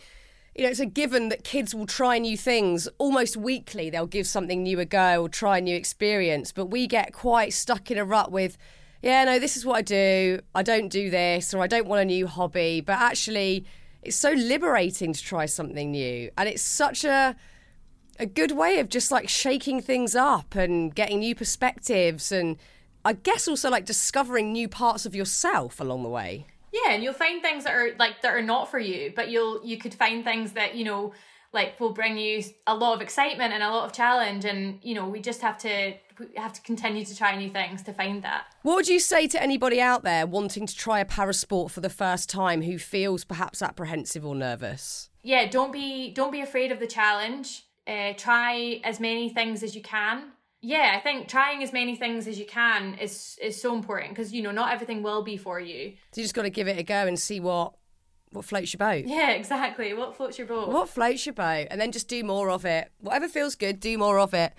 you 0.55 0.63
know, 0.63 0.71
it's 0.71 0.79
a 0.79 0.87
given 0.87 1.31
that 1.31 1.43
kids 1.43 1.75
will 1.75 1.85
try 1.85 2.17
new 2.17 2.37
things 2.37 2.87
almost 2.99 3.37
weekly. 3.37 3.91
They'll 3.91 4.07
give 4.07 4.25
something 4.25 4.63
new 4.63 4.79
a 4.79 4.85
go 4.85 5.23
or 5.23 5.29
try 5.29 5.59
a 5.59 5.61
new 5.61 5.75
experience. 5.75 6.53
But 6.53 6.67
we 6.67 6.87
get 6.87 7.13
quite 7.13 7.53
stuck 7.53 7.91
in 7.91 7.99
a 7.99 8.05
rut 8.05 8.31
with, 8.31 8.57
yeah, 9.05 9.25
no, 9.25 9.39
this 9.39 9.59
is 9.59 9.67
what 9.67 9.77
I 9.77 9.83
do. 9.83 10.41
I 10.55 10.63
don't 10.63 10.89
do 10.89 11.11
this, 11.11 11.53
or 11.53 11.63
I 11.63 11.67
don't 11.67 11.87
want 11.87 12.01
a 12.01 12.07
new 12.07 12.27
hobby. 12.27 12.81
But 12.81 12.95
actually, 13.01 13.67
it's 14.03 14.17
so 14.17 14.31
liberating 14.31 15.13
to 15.13 15.23
try 15.23 15.45
something 15.45 15.91
new, 15.91 16.31
and 16.39 16.49
it's 16.49 16.63
such 16.63 17.05
a 17.05 17.37
a 18.19 18.25
good 18.25 18.53
way 18.53 18.79
of 18.79 18.89
just 18.89 19.11
like 19.11 19.29
shaking 19.29 19.83
things 19.83 20.15
up 20.17 20.55
and 20.55 20.95
getting 20.95 21.19
new 21.19 21.35
perspectives, 21.35 22.33
and 22.33 22.57
I 23.05 23.13
guess 23.13 23.47
also 23.47 23.69
like 23.69 23.85
discovering 23.85 24.53
new 24.53 24.69
parts 24.69 25.05
of 25.05 25.15
yourself 25.15 25.81
along 25.81 26.03
the 26.03 26.09
way. 26.09 26.47
Yeah, 26.73 26.93
and 26.93 27.03
you'll 27.03 27.13
find 27.13 27.43
things 27.43 27.65
that 27.65 27.75
are 27.75 27.95
like 27.99 28.23
that 28.23 28.35
are 28.35 28.43
not 28.43 28.71
for 28.71 28.79
you, 28.79 29.13
but 29.15 29.29
you'll 29.29 29.63
you 29.63 29.77
could 29.77 29.93
find 29.93 30.25
things 30.25 30.53
that 30.53 30.77
you 30.77 30.85
know 30.85 31.13
like 31.55 31.79
will 31.81 31.93
bring 31.93 32.19
you 32.19 32.43
a 32.67 32.75
lot 32.75 32.95
of 32.95 33.01
excitement 33.01 33.55
and 33.55 33.63
a 33.63 33.71
lot 33.71 33.85
of 33.85 33.93
challenge 33.93 34.45
and 34.45 34.79
you 34.83 34.95
know 34.95 35.09
we 35.09 35.21
just 35.21 35.41
have 35.41 35.57
to 35.59 35.95
have 36.37 36.53
to 36.53 36.61
continue 36.63 37.05
to 37.05 37.17
try 37.17 37.37
new 37.37 37.51
things 37.51 37.83
to 37.83 37.93
find 37.93 38.23
that. 38.23 38.45
What 38.63 38.77
would 38.77 38.89
you 38.89 39.01
say 39.01 39.27
to 39.29 39.43
anybody 39.43 39.81
out 39.81 40.05
there 40.05 40.27
wanting 40.27 40.67
to 40.67 40.77
try 40.77 41.01
a 41.01 41.05
parasport 41.05 41.71
for 41.71 41.81
the 41.81 41.91
first 41.91 42.31
time 42.31 42.63
who 42.63 42.79
feels 42.79 43.25
perhaps 43.25 43.63
apprehensive 43.63 44.25
or 44.25 44.35
nervous? 44.35 45.09
Yeah 45.23 45.49
don't 45.49 45.73
be 45.73 46.13
don't 46.13 46.33
be 46.33 46.41
afraid 46.41 46.73
of 46.73 46.81
the 46.81 46.87
challenge. 46.87 47.65
Uh, 47.87 48.15
try 48.17 48.81
as 48.83 48.99
many 48.99 49.29
things 49.29 49.63
as 49.63 49.75
you 49.75 49.83
can. 49.83 50.33
Yeah 50.61 50.95
i 50.97 51.01
think 51.01 51.29
trying 51.29 51.63
as 51.63 51.75
many 51.75 51.95
things 51.95 52.27
as 52.27 52.39
you 52.39 52.47
can 52.47 52.95
is 52.95 53.39
is 53.43 53.61
so 53.61 53.75
important 53.75 54.11
because 54.11 54.33
you 54.33 54.43
know 54.43 54.51
not 54.51 54.73
everything 54.73 55.03
will 55.03 55.23
be 55.23 55.37
for 55.37 55.61
you. 55.61 55.93
So 56.13 56.21
you 56.21 56.25
just 56.25 56.35
got 56.35 56.43
to 56.43 56.51
give 56.51 56.69
it 56.69 56.79
a 56.79 56.83
go 56.83 57.07
and 57.07 57.19
see 57.19 57.41
what 57.41 57.75
what 58.35 58.45
floats 58.45 58.73
your 58.73 58.79
boat. 58.79 59.05
Yeah, 59.07 59.31
exactly. 59.31 59.95
What 59.95 60.17
floats 60.17 60.39
your 60.39 60.47
boat? 60.47 60.69
What 60.69 60.89
floats 60.89 61.25
your 61.27 61.35
boat? 61.35 61.69
And 61.71 61.81
then 61.81 61.93
just 61.93 62.09
do 62.09 62.23
more 62.25 62.51
of 62.51 62.65
it. 62.65 62.91
Whatever 63.01 63.29
feels 63.29 63.55
good, 63.55 63.81
do 63.81 63.97
more 63.99 64.19
of 64.19 64.35
it. 64.35 64.53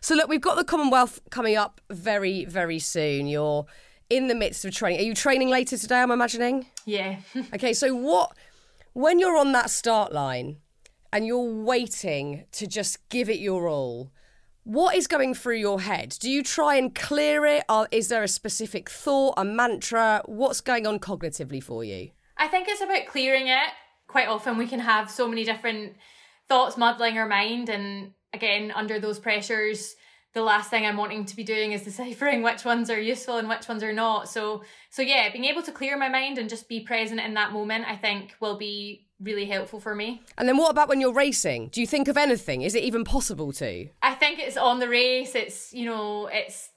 So, 0.00 0.14
look, 0.14 0.28
we've 0.28 0.40
got 0.40 0.56
the 0.56 0.64
Commonwealth 0.64 1.20
coming 1.30 1.56
up 1.56 1.80
very, 1.90 2.44
very 2.44 2.78
soon. 2.78 3.26
You're 3.26 3.66
in 4.08 4.26
the 4.26 4.34
midst 4.34 4.64
of 4.64 4.74
training. 4.74 5.00
Are 5.00 5.04
you 5.04 5.14
training 5.14 5.48
later 5.48 5.78
today, 5.78 6.00
I'm 6.00 6.10
imagining? 6.10 6.66
Yeah. 6.84 7.18
okay, 7.54 7.72
so 7.72 7.94
what, 7.94 8.36
when 8.92 9.18
you're 9.18 9.36
on 9.36 9.52
that 9.52 9.70
start 9.70 10.12
line 10.12 10.56
and 11.12 11.26
you're 11.26 11.62
waiting 11.62 12.44
to 12.52 12.66
just 12.66 13.08
give 13.08 13.30
it 13.30 13.38
your 13.38 13.68
all, 13.68 14.10
what 14.64 14.94
is 14.94 15.06
going 15.06 15.34
through 15.34 15.56
your 15.56 15.80
head? 15.80 16.16
Do 16.20 16.30
you 16.30 16.42
try 16.42 16.76
and 16.76 16.94
clear 16.94 17.46
it? 17.46 17.64
Or 17.68 17.88
is 17.90 18.08
there 18.08 18.22
a 18.22 18.28
specific 18.28 18.90
thought, 18.90 19.34
a 19.36 19.44
mantra? 19.44 20.22
What's 20.26 20.60
going 20.60 20.86
on 20.86 20.98
cognitively 20.98 21.62
for 21.62 21.82
you? 21.82 22.10
I 22.40 22.48
think 22.48 22.68
it's 22.68 22.80
about 22.80 23.06
clearing 23.06 23.48
it. 23.48 23.68
Quite 24.08 24.26
often 24.26 24.56
we 24.56 24.66
can 24.66 24.80
have 24.80 25.10
so 25.10 25.28
many 25.28 25.44
different 25.44 25.94
thoughts 26.48 26.76
muddling 26.76 27.16
our 27.18 27.28
mind 27.28 27.68
and 27.68 28.12
again 28.32 28.72
under 28.74 28.98
those 28.98 29.20
pressures 29.20 29.94
the 30.32 30.42
last 30.42 30.70
thing 30.70 30.86
I'm 30.86 30.96
wanting 30.96 31.24
to 31.24 31.36
be 31.36 31.42
doing 31.42 31.72
is 31.72 31.82
deciphering 31.90 32.42
which 32.42 32.64
ones 32.64 32.88
are 32.88 33.00
useful 33.00 33.38
and 33.38 33.48
which 33.48 33.68
ones 33.68 33.82
are 33.82 33.92
not. 33.92 34.28
So 34.28 34.62
so 34.88 35.02
yeah, 35.02 35.30
being 35.30 35.44
able 35.44 35.62
to 35.62 35.72
clear 35.72 35.96
my 35.96 36.08
mind 36.08 36.38
and 36.38 36.48
just 36.48 36.68
be 36.68 36.80
present 36.80 37.20
in 37.20 37.34
that 37.34 37.52
moment 37.52 37.84
I 37.86 37.96
think 37.96 38.34
will 38.40 38.56
be 38.56 39.06
really 39.20 39.44
helpful 39.44 39.80
for 39.80 39.94
me. 39.94 40.22
And 40.38 40.48
then 40.48 40.56
what 40.56 40.70
about 40.70 40.88
when 40.88 41.00
you're 41.00 41.12
racing? 41.12 41.68
Do 41.68 41.80
you 41.80 41.86
think 41.86 42.08
of 42.08 42.16
anything? 42.16 42.62
Is 42.62 42.74
it 42.74 42.82
even 42.84 43.04
possible 43.04 43.52
to? 43.52 43.88
I 44.02 44.14
think 44.14 44.38
it's 44.38 44.56
on 44.56 44.78
the 44.78 44.88
race. 44.88 45.34
It's, 45.34 45.74
you 45.74 45.84
know, 45.84 46.26
it's 46.32 46.70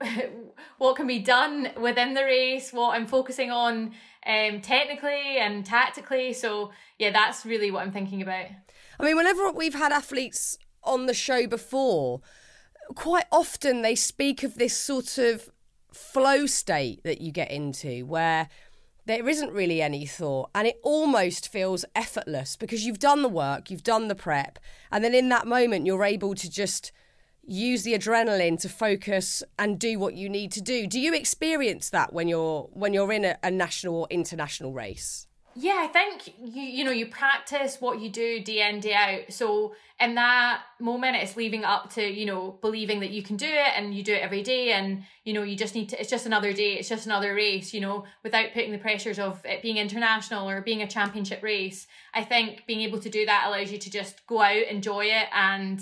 what 0.78 0.96
can 0.96 1.06
be 1.06 1.18
done 1.18 1.70
within 1.80 2.14
the 2.14 2.24
race, 2.24 2.72
what 2.72 2.94
I'm 2.94 3.06
focusing 3.06 3.50
on 3.50 3.92
um, 4.26 4.60
technically 4.60 5.38
and 5.38 5.64
tactically. 5.64 6.32
So, 6.32 6.72
yeah, 6.98 7.10
that's 7.10 7.46
really 7.46 7.70
what 7.70 7.82
I'm 7.82 7.92
thinking 7.92 8.22
about. 8.22 8.46
I 8.98 9.04
mean, 9.04 9.16
whenever 9.16 9.50
we've 9.50 9.74
had 9.74 9.92
athletes 9.92 10.58
on 10.82 11.06
the 11.06 11.14
show 11.14 11.46
before, 11.46 12.20
quite 12.94 13.26
often 13.32 13.82
they 13.82 13.94
speak 13.94 14.42
of 14.42 14.56
this 14.56 14.76
sort 14.76 15.18
of 15.18 15.50
flow 15.92 16.46
state 16.46 17.02
that 17.04 17.20
you 17.20 17.32
get 17.32 17.50
into 17.50 18.04
where 18.04 18.48
there 19.06 19.28
isn't 19.28 19.52
really 19.52 19.80
any 19.80 20.04
thought 20.04 20.50
and 20.54 20.66
it 20.66 20.78
almost 20.82 21.50
feels 21.50 21.84
effortless 21.94 22.56
because 22.56 22.84
you've 22.84 22.98
done 22.98 23.22
the 23.22 23.28
work, 23.28 23.70
you've 23.70 23.84
done 23.84 24.08
the 24.08 24.14
prep, 24.14 24.58
and 24.90 25.02
then 25.02 25.14
in 25.14 25.28
that 25.28 25.46
moment 25.46 25.86
you're 25.86 26.04
able 26.04 26.34
to 26.34 26.50
just 26.50 26.92
use 27.46 27.84
the 27.84 27.94
adrenaline 27.94 28.60
to 28.60 28.68
focus 28.68 29.42
and 29.58 29.78
do 29.78 29.98
what 29.98 30.14
you 30.14 30.28
need 30.28 30.52
to 30.52 30.60
do. 30.60 30.86
Do 30.86 31.00
you 31.00 31.14
experience 31.14 31.90
that 31.90 32.12
when 32.12 32.28
you're 32.28 32.68
when 32.72 32.92
you're 32.92 33.12
in 33.12 33.24
a, 33.24 33.38
a 33.42 33.50
national 33.50 33.94
or 33.96 34.06
international 34.10 34.72
race? 34.72 35.25
Yeah, 35.58 35.78
I 35.78 35.86
think 35.86 36.34
you 36.38 36.62
you 36.62 36.84
know 36.84 36.90
you 36.90 37.06
practice 37.06 37.80
what 37.80 37.98
you 37.98 38.10
do 38.10 38.40
day 38.40 38.68
in 38.68 38.78
day 38.80 38.92
out. 38.92 39.32
So 39.32 39.74
in 39.98 40.14
that 40.16 40.60
moment, 40.78 41.16
it's 41.16 41.34
leaving 41.34 41.64
up 41.64 41.94
to 41.94 42.06
you 42.06 42.26
know 42.26 42.58
believing 42.60 43.00
that 43.00 43.10
you 43.10 43.22
can 43.22 43.36
do 43.36 43.46
it, 43.46 43.72
and 43.74 43.94
you 43.94 44.02
do 44.02 44.12
it 44.12 44.20
every 44.20 44.42
day, 44.42 44.72
and 44.72 45.04
you 45.24 45.32
know 45.32 45.42
you 45.42 45.56
just 45.56 45.74
need 45.74 45.88
to. 45.88 46.00
It's 46.00 46.10
just 46.10 46.26
another 46.26 46.52
day. 46.52 46.74
It's 46.74 46.90
just 46.90 47.06
another 47.06 47.34
race. 47.34 47.72
You 47.72 47.80
know, 47.80 48.04
without 48.22 48.52
putting 48.52 48.70
the 48.70 48.78
pressures 48.78 49.18
of 49.18 49.40
it 49.46 49.62
being 49.62 49.78
international 49.78 50.46
or 50.46 50.60
being 50.60 50.82
a 50.82 50.86
championship 50.86 51.42
race. 51.42 51.86
I 52.12 52.22
think 52.22 52.64
being 52.66 52.82
able 52.82 53.00
to 53.00 53.08
do 53.08 53.24
that 53.24 53.46
allows 53.48 53.72
you 53.72 53.78
to 53.78 53.90
just 53.90 54.26
go 54.26 54.42
out, 54.42 54.68
enjoy 54.68 55.06
it, 55.06 55.28
and 55.32 55.80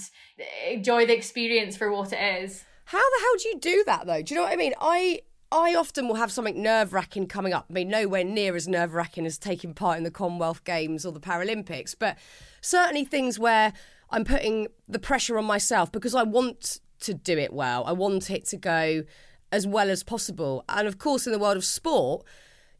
enjoy 0.71 1.07
the 1.07 1.17
experience 1.17 1.77
for 1.77 1.91
what 1.91 2.13
it 2.13 2.43
is. 2.45 2.65
How 2.85 2.99
the 2.99 3.21
hell 3.21 3.35
do 3.43 3.49
you 3.49 3.59
do 3.59 3.83
that 3.87 4.07
though? 4.07 4.23
Do 4.23 4.35
you 4.35 4.41
know 4.41 4.45
what 4.45 4.53
I 4.53 4.57
mean? 4.57 4.75
I 4.81 5.23
I 5.55 5.77
often 5.77 6.09
will 6.09 6.17
have 6.17 6.33
something 6.33 6.61
nerve 6.61 6.93
wracking 6.93 7.29
coming 7.29 7.53
up. 7.53 7.67
I 7.71 7.73
mean, 7.73 7.89
nowhere 7.89 8.25
near 8.25 8.57
as 8.57 8.67
nerve 8.67 8.93
wracking 8.93 9.25
as 9.25 9.39
taking 9.39 9.73
part 9.73 9.99
in 9.99 10.03
the 10.03 10.11
Commonwealth 10.11 10.65
Games 10.65 11.07
or 11.07 11.13
the 11.13 11.21
Paralympics, 11.21 11.95
but 11.97 12.19
certainly 12.61 13.05
things 13.05 13.39
where 13.39 13.73
I'm 14.11 14.25
putting 14.25 14.67
the 14.89 14.99
pressure 14.99 15.39
on 15.39 15.45
myself 15.45 15.93
because 15.93 16.13
I 16.13 16.25
want 16.25 16.81
to 17.03 17.15
do 17.15 17.39
it 17.39 17.53
well. 17.53 17.85
I 17.87 17.93
want 17.93 18.31
it 18.31 18.47
to 18.47 18.57
go 18.57 19.05
as 19.53 19.65
well 19.65 19.91
as 19.91 20.03
possible. 20.03 20.65
And 20.69 20.89
of 20.89 20.99
course, 20.99 21.25
in 21.25 21.33
the 21.33 21.39
world 21.39 21.57
of 21.57 21.65
sport, 21.65 22.27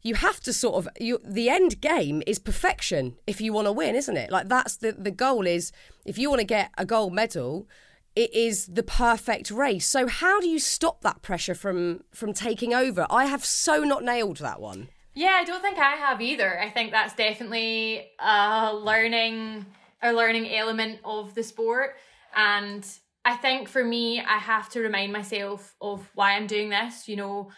you 0.01 0.15
have 0.15 0.41
to 0.41 0.51
sort 0.51 0.75
of 0.75 0.89
you, 0.99 1.21
the 1.23 1.47
end 1.47 1.79
game 1.79 2.21
is 2.27 2.39
perfection 2.39 3.15
if 3.25 3.39
you 3.39 3.53
want 3.53 3.67
to 3.67 3.71
win, 3.71 3.95
isn't 3.95 4.17
it? 4.17 4.31
Like 4.31 4.49
that's 4.49 4.75
the 4.75 4.91
the 4.91 5.11
goal 5.11 5.47
is 5.47 5.71
if 6.03 6.17
you 6.17 6.29
want 6.29 6.41
to 6.41 6.45
get 6.45 6.71
a 6.77 6.85
gold 6.85 7.13
medal, 7.13 7.69
it 8.15 8.33
is 8.33 8.67
the 8.67 8.83
perfect 8.83 9.51
race. 9.51 9.85
So 9.85 10.07
how 10.07 10.39
do 10.39 10.47
you 10.47 10.59
stop 10.59 11.01
that 11.01 11.21
pressure 11.21 11.55
from 11.55 12.03
from 12.13 12.33
taking 12.33 12.73
over? 12.73 13.05
I 13.09 13.25
have 13.25 13.43
so 13.43 13.83
not 13.83 14.03
nailed 14.03 14.37
that 14.37 14.61
one. 14.61 14.89
Yeah, 15.13 15.37
I 15.39 15.43
don't 15.43 15.61
think 15.61 15.77
I 15.77 15.91
have 15.91 16.21
either. 16.21 16.59
I 16.59 16.69
think 16.69 16.91
that's 16.91 17.15
definitely 17.15 18.11
a 18.19 18.73
learning 18.73 19.65
a 20.01 20.13
learning 20.13 20.53
element 20.53 20.99
of 21.03 21.33
the 21.35 21.43
sport 21.43 21.95
and 22.35 22.85
I 23.23 23.35
think 23.35 23.69
for 23.69 23.83
me 23.83 24.19
I 24.19 24.37
have 24.37 24.69
to 24.69 24.81
remind 24.81 25.11
myself 25.11 25.73
of 25.81 26.07
why 26.13 26.33
I'm 26.33 26.47
doing 26.47 26.69
this, 26.69 27.07
you 27.07 27.15
know, 27.15 27.49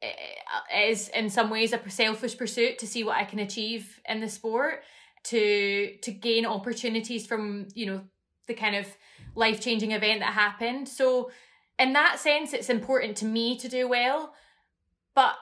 it 0.00 0.90
is 0.90 1.08
in 1.10 1.30
some 1.30 1.48
ways 1.48 1.72
a 1.72 1.90
selfish 1.90 2.36
pursuit 2.36 2.78
to 2.78 2.86
see 2.86 3.04
what 3.04 3.16
I 3.16 3.24
can 3.24 3.38
achieve 3.38 4.00
in 4.08 4.20
the 4.20 4.28
sport 4.28 4.82
to 5.24 5.96
to 6.02 6.10
gain 6.10 6.44
opportunities 6.44 7.26
from, 7.26 7.68
you 7.74 7.86
know, 7.86 8.00
the 8.48 8.54
kind 8.54 8.74
of 8.74 8.86
life 9.34 9.60
changing 9.60 9.92
event 9.92 10.20
that 10.20 10.32
happened. 10.32 10.88
So, 10.88 11.30
in 11.78 11.92
that 11.94 12.18
sense, 12.18 12.52
it's 12.52 12.70
important 12.70 13.16
to 13.18 13.24
me 13.24 13.58
to 13.58 13.68
do 13.68 13.88
well. 13.88 14.34
But 15.14 15.34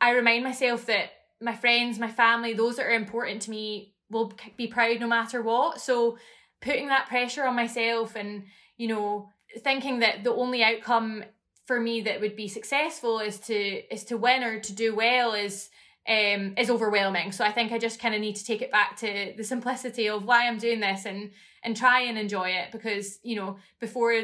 I 0.00 0.10
remind 0.12 0.44
myself 0.44 0.86
that 0.86 1.10
my 1.40 1.54
friends, 1.54 1.98
my 1.98 2.10
family, 2.10 2.52
those 2.52 2.76
that 2.76 2.86
are 2.86 2.90
important 2.90 3.42
to 3.42 3.50
me 3.50 3.94
will 4.10 4.32
be 4.56 4.66
proud 4.66 5.00
no 5.00 5.06
matter 5.06 5.42
what. 5.42 5.80
So, 5.80 6.18
putting 6.60 6.88
that 6.88 7.08
pressure 7.08 7.44
on 7.44 7.56
myself 7.56 8.16
and, 8.16 8.44
you 8.76 8.88
know, 8.88 9.30
thinking 9.62 10.00
that 10.00 10.24
the 10.24 10.32
only 10.32 10.62
outcome 10.62 11.24
for 11.66 11.80
me 11.80 12.00
that 12.02 12.20
would 12.20 12.34
be 12.34 12.48
successful 12.48 13.20
is 13.20 13.38
to 13.38 13.54
is 13.94 14.04
to 14.04 14.16
win 14.16 14.42
or 14.42 14.58
to 14.58 14.72
do 14.72 14.94
well 14.94 15.34
is 15.34 15.68
um, 16.08 16.54
is 16.56 16.70
overwhelming. 16.70 17.32
So 17.32 17.44
I 17.44 17.52
think 17.52 17.70
I 17.70 17.78
just 17.78 18.00
kind 18.00 18.14
of 18.14 18.20
need 18.20 18.36
to 18.36 18.44
take 18.44 18.62
it 18.62 18.72
back 18.72 18.96
to 18.98 19.34
the 19.36 19.44
simplicity 19.44 20.08
of 20.08 20.24
why 20.24 20.46
I'm 20.46 20.58
doing 20.58 20.80
this 20.80 21.04
and 21.04 21.30
and 21.62 21.76
try 21.76 22.02
and 22.02 22.16
enjoy 22.16 22.50
it 22.50 22.72
because 22.72 23.18
you 23.22 23.36
know 23.36 23.58
before 23.80 24.14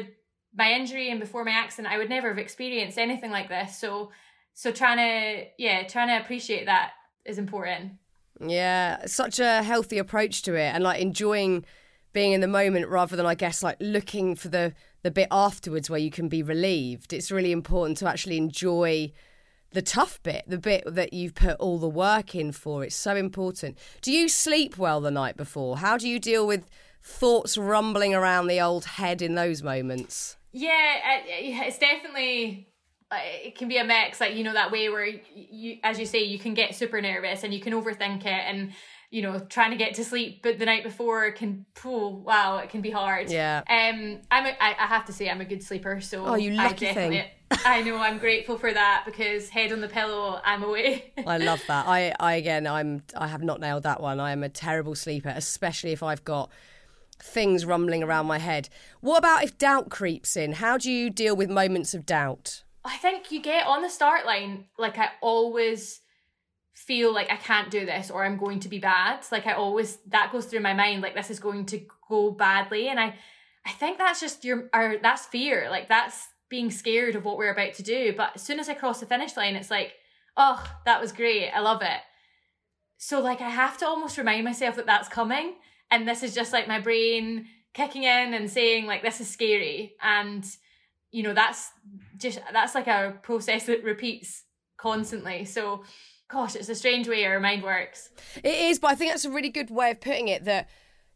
my 0.57 0.71
injury 0.71 1.11
and 1.11 1.19
before 1.19 1.43
my 1.43 1.51
accident 1.51 1.93
I 1.93 1.97
would 1.97 2.09
never 2.09 2.29
have 2.29 2.37
experienced 2.37 2.97
anything 2.97 3.31
like 3.31 3.49
this. 3.49 3.79
So 3.79 4.11
so 4.53 4.71
trying 4.71 4.97
to 4.97 5.47
yeah 5.59 5.83
trying 5.83 6.07
to 6.07 6.23
appreciate 6.23 6.65
that 6.65 6.91
is 7.23 7.37
important. 7.37 7.93
Yeah, 8.41 9.05
such 9.05 9.39
a 9.39 9.63
healthy 9.63 9.97
approach 9.97 10.41
to 10.43 10.55
it 10.55 10.73
and 10.73 10.83
like 10.83 11.01
enjoying 11.01 11.65
being 12.13 12.31
in 12.31 12.41
the 12.41 12.47
moment 12.47 12.87
rather 12.87 13.15
than 13.15 13.25
I 13.25 13.35
guess 13.35 13.61
like 13.61 13.77
looking 13.79 14.35
for 14.35 14.47
the 14.47 14.73
the 15.03 15.11
bit 15.11 15.27
afterwards 15.29 15.87
where 15.87 15.99
you 15.99 16.09
can 16.09 16.29
be 16.29 16.41
relieved. 16.41 17.13
It's 17.13 17.31
really 17.31 17.51
important 17.51 17.99
to 17.99 18.07
actually 18.07 18.37
enjoy 18.37 19.11
the 19.75 19.81
tough 19.81 20.23
bit, 20.23 20.45
the 20.47 20.57
bit 20.57 20.83
that 20.87 21.11
you've 21.11 21.35
put 21.35 21.57
all 21.59 21.77
the 21.77 21.89
work 21.89 22.33
in 22.33 22.53
for. 22.53 22.83
It's 22.85 22.95
so 22.95 23.15
important. 23.15 23.77
Do 24.01 24.11
you 24.11 24.29
sleep 24.29 24.77
well 24.77 25.01
the 25.01 25.11
night 25.11 25.35
before? 25.35 25.77
How 25.77 25.97
do 25.97 26.07
you 26.07 26.17
deal 26.17 26.47
with 26.47 26.65
thoughts 27.03 27.57
rumbling 27.57 28.15
around 28.15 28.47
the 28.47 28.61
old 28.61 28.85
head 28.85 29.21
in 29.21 29.35
those 29.35 29.61
moments? 29.61 30.37
Yeah, 30.53 30.69
uh, 30.71 31.21
it's 31.27 31.77
definitely 31.77 32.69
uh, 33.11 33.17
it 33.21 33.57
can 33.57 33.67
be 33.67 33.77
a 33.77 33.83
mix 33.83 34.21
like 34.21 34.33
you 34.33 34.43
know 34.45 34.53
that 34.53 34.71
way 34.71 34.89
where 34.89 35.05
you 35.05 35.77
as 35.83 35.99
you 35.99 36.05
say 36.05 36.23
you 36.23 36.39
can 36.39 36.53
get 36.53 36.73
super 36.73 37.01
nervous 37.01 37.43
and 37.43 37.53
you 37.53 37.59
can 37.59 37.73
overthink 37.73 38.21
it 38.21 38.27
and 38.27 38.71
you 39.15 39.21
know 39.21 39.39
trying 39.39 39.71
to 39.71 39.77
get 39.77 39.93
to 39.93 40.03
sleep 40.03 40.41
but 40.43 40.59
the 40.59 40.65
night 40.65 40.83
before 40.83 41.31
can 41.31 41.65
oh 41.85 42.09
wow 42.09 42.57
it 42.57 42.69
can 42.69 42.81
be 42.81 42.91
hard 42.91 43.31
yeah 43.31 43.59
um 43.69 44.19
i'm 44.29 44.45
a, 44.45 44.49
I, 44.59 44.75
I 44.77 44.87
have 44.87 45.05
to 45.05 45.13
say 45.13 45.29
i'm 45.29 45.39
a 45.39 45.45
good 45.45 45.63
sleeper 45.63 46.01
so 46.01 46.25
oh 46.25 46.35
you 46.35 46.51
lucky 46.51 46.89
I 46.89 46.93
thing 46.93 47.23
I 47.63 47.83
know 47.83 47.97
I'm 47.97 48.17
grateful 48.17 48.57
for 48.57 48.73
that 48.73 49.03
because 49.05 49.49
head 49.49 49.71
on 49.71 49.79
the 49.79 49.87
pillow, 49.87 50.41
I'm 50.43 50.63
away. 50.63 51.13
I 51.27 51.37
love 51.51 51.61
that. 51.67 51.87
I, 51.87 52.11
I 52.19 52.33
again, 52.33 52.65
I'm 52.65 53.03
I 53.15 53.27
have 53.27 53.43
not 53.43 53.59
nailed 53.59 53.83
that 53.83 54.01
one. 54.01 54.19
I 54.19 54.31
am 54.31 54.41
a 54.41 54.49
terrible 54.49 54.95
sleeper, 54.95 55.31
especially 55.33 55.91
if 55.91 56.01
I've 56.01 56.25
got 56.25 56.49
things 57.21 57.63
rumbling 57.63 58.01
around 58.01 58.25
my 58.25 58.39
head. 58.39 58.67
What 58.99 59.19
about 59.19 59.43
if 59.43 59.59
doubt 59.59 59.91
creeps 59.91 60.35
in? 60.35 60.53
How 60.53 60.79
do 60.79 60.91
you 60.91 61.11
deal 61.11 61.35
with 61.35 61.51
moments 61.51 61.93
of 61.93 62.03
doubt? 62.05 62.63
I 62.83 62.97
think 62.97 63.31
you 63.31 63.41
get 63.41 63.67
on 63.67 63.83
the 63.83 63.89
start 63.89 64.25
line, 64.25 64.65
like 64.79 64.97
I 64.97 65.09
always 65.21 66.01
feel 66.85 67.13
like 67.13 67.31
I 67.31 67.35
can't 67.35 67.71
do 67.71 67.85
this 67.85 68.11
or 68.11 68.23
I'm 68.23 68.37
going 68.37 68.59
to 68.61 68.69
be 68.69 68.79
bad. 68.79 69.25
Like 69.31 69.47
I 69.47 69.53
always 69.53 69.97
that 70.07 70.31
goes 70.31 70.45
through 70.45 70.59
my 70.61 70.73
mind, 70.73 71.01
like 71.01 71.15
this 71.15 71.31
is 71.31 71.39
going 71.39 71.65
to 71.67 71.81
go 72.07 72.31
badly. 72.31 72.89
And 72.89 72.99
I 72.99 73.15
I 73.65 73.71
think 73.71 73.97
that's 73.97 74.21
just 74.21 74.45
your 74.45 74.69
or 74.73 74.97
that's 75.01 75.25
fear. 75.25 75.67
Like 75.69 75.89
that's 75.89 76.27
being 76.49 76.69
scared 76.69 77.15
of 77.15 77.25
what 77.25 77.37
we're 77.37 77.51
about 77.51 77.73
to 77.75 77.83
do. 77.83 78.13
But 78.15 78.31
as 78.35 78.41
soon 78.41 78.59
as 78.59 78.69
I 78.69 78.75
cross 78.75 78.99
the 78.99 79.05
finish 79.05 79.35
line, 79.35 79.55
it's 79.55 79.71
like, 79.71 79.93
oh, 80.37 80.63
that 80.85 81.01
was 81.01 81.11
great. 81.11 81.49
I 81.49 81.59
love 81.59 81.81
it. 81.81 82.01
So 82.97 83.19
like 83.19 83.41
I 83.41 83.49
have 83.49 83.77
to 83.79 83.87
almost 83.87 84.17
remind 84.17 84.45
myself 84.45 84.75
that 84.75 84.85
that's 84.85 85.09
coming. 85.09 85.55
And 85.89 86.07
this 86.07 86.23
is 86.23 86.35
just 86.35 86.53
like 86.53 86.67
my 86.67 86.79
brain 86.79 87.47
kicking 87.75 88.03
in 88.03 88.33
and 88.33 88.49
saying 88.49 88.85
like 88.85 89.01
this 89.01 89.19
is 89.19 89.29
scary 89.29 89.95
and 90.01 90.45
you 91.11 91.21
know 91.21 91.33
that's 91.33 91.71
just 92.17 92.39
that's 92.53 92.73
like 92.73 92.87
a 92.87 93.13
process 93.21 93.65
that 93.65 93.83
repeats 93.83 94.43
constantly 94.77 95.43
so 95.43 95.83
gosh 96.27 96.55
it's 96.55 96.69
a 96.69 96.75
strange 96.75 97.07
way 97.07 97.25
our 97.25 97.39
mind 97.39 97.63
works 97.63 98.09
it 98.43 98.55
is 98.55 98.79
but 98.79 98.91
i 98.91 98.95
think 98.95 99.11
that's 99.11 99.25
a 99.25 99.31
really 99.31 99.49
good 99.49 99.69
way 99.69 99.91
of 99.91 100.01
putting 100.01 100.27
it 100.27 100.45
that 100.45 100.67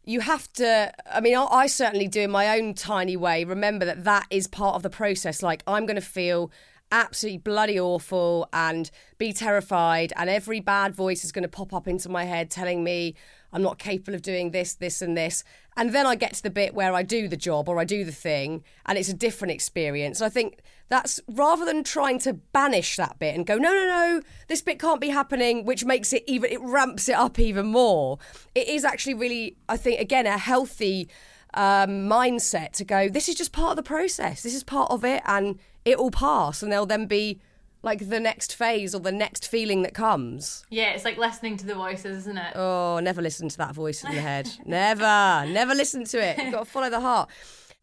you 0.04 0.20
have 0.20 0.50
to 0.52 0.92
i 1.10 1.20
mean 1.20 1.36
i 1.36 1.66
certainly 1.66 2.08
do 2.08 2.22
in 2.22 2.30
my 2.30 2.58
own 2.58 2.74
tiny 2.74 3.16
way 3.16 3.44
remember 3.44 3.84
that 3.84 4.04
that 4.04 4.26
is 4.30 4.46
part 4.46 4.76
of 4.76 4.82
the 4.82 4.90
process 4.90 5.42
like 5.42 5.62
i'm 5.66 5.86
going 5.86 5.96
to 5.96 6.00
feel 6.00 6.50
absolutely 6.92 7.38
bloody 7.38 7.78
awful 7.78 8.48
and 8.52 8.90
be 9.18 9.32
terrified 9.32 10.12
and 10.16 10.28
every 10.28 10.60
bad 10.60 10.94
voice 10.94 11.24
is 11.24 11.32
going 11.32 11.42
to 11.42 11.48
pop 11.48 11.72
up 11.72 11.86
into 11.86 12.08
my 12.08 12.24
head 12.24 12.50
telling 12.50 12.82
me 12.82 13.14
I'm 13.52 13.62
not 13.62 13.78
capable 13.78 14.14
of 14.14 14.22
doing 14.22 14.50
this, 14.50 14.74
this, 14.74 15.02
and 15.02 15.16
this. 15.16 15.44
And 15.76 15.92
then 15.92 16.06
I 16.06 16.14
get 16.14 16.34
to 16.34 16.42
the 16.42 16.50
bit 16.50 16.74
where 16.74 16.94
I 16.94 17.02
do 17.02 17.28
the 17.28 17.36
job 17.36 17.68
or 17.68 17.78
I 17.78 17.84
do 17.84 18.04
the 18.04 18.12
thing 18.12 18.64
and 18.86 18.98
it's 18.98 19.08
a 19.08 19.14
different 19.14 19.52
experience. 19.52 20.20
I 20.20 20.28
think 20.28 20.60
that's 20.90 21.20
rather 21.28 21.64
than 21.64 21.84
trying 21.84 22.18
to 22.18 22.34
banish 22.34 22.96
that 22.96 23.18
bit 23.18 23.34
and 23.34 23.46
go, 23.46 23.56
no, 23.56 23.72
no, 23.72 23.86
no, 23.86 24.22
this 24.48 24.60
bit 24.60 24.78
can't 24.78 25.00
be 25.00 25.08
happening, 25.08 25.64
which 25.64 25.84
makes 25.84 26.12
it 26.12 26.24
even, 26.26 26.50
it 26.50 26.60
ramps 26.60 27.08
it 27.08 27.14
up 27.14 27.38
even 27.38 27.66
more. 27.66 28.18
It 28.54 28.68
is 28.68 28.84
actually 28.84 29.14
really, 29.14 29.56
I 29.68 29.76
think, 29.76 30.00
again, 30.00 30.26
a 30.26 30.36
healthy 30.36 31.08
um, 31.54 32.08
mindset 32.08 32.72
to 32.72 32.84
go, 32.84 33.08
this 33.08 33.28
is 33.28 33.36
just 33.36 33.52
part 33.52 33.70
of 33.70 33.76
the 33.76 33.84
process. 33.84 34.42
This 34.42 34.54
is 34.54 34.64
part 34.64 34.90
of 34.90 35.04
it 35.04 35.22
and 35.26 35.60
it 35.84 35.96
will 35.96 36.10
pass 36.10 36.60
and 36.60 36.72
there'll 36.72 36.86
then 36.86 37.06
be 37.06 37.40
like 37.82 38.08
the 38.08 38.20
next 38.20 38.56
phase 38.56 38.92
or 38.92 39.00
the 39.00 39.12
next 39.12 39.46
feeling 39.46 39.82
that 39.82 39.94
comes. 39.94 40.66
Yeah, 40.70 40.90
it's 40.90 41.04
like 41.04 41.16
listening 41.16 41.56
to 41.58 41.66
the 41.66 41.76
voices, 41.76 42.18
isn't 42.18 42.36
it? 42.36 42.56
Oh, 42.56 42.98
never 43.00 43.22
listen 43.22 43.48
to 43.48 43.58
that 43.58 43.76
voice 43.76 44.02
in 44.02 44.10
your 44.10 44.22
head. 44.22 44.50
never, 44.66 45.46
never 45.48 45.72
listen 45.72 46.04
to 46.06 46.18
it. 46.18 46.36
You've 46.36 46.52
got 46.52 46.64
to 46.64 46.70
follow 46.70 46.90
the 46.90 47.00
heart. 47.00 47.30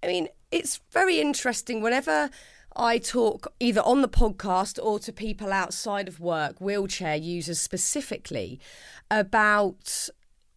I 0.04 0.08
mean, 0.08 0.28
it's 0.52 0.82
very 0.92 1.22
interesting 1.22 1.82
whenever 1.82 2.30
I 2.78 3.00
talk 3.00 3.52
either 3.60 3.82
on 3.82 4.02
the 4.02 4.08
podcast 4.08 4.80
or 4.82 5.00
to 5.00 5.12
people 5.12 5.52
outside 5.52 6.08
of 6.08 6.20
work, 6.20 6.62
wheelchair 6.62 7.16
users 7.16 7.60
specifically, 7.60 8.60
about 9.10 10.10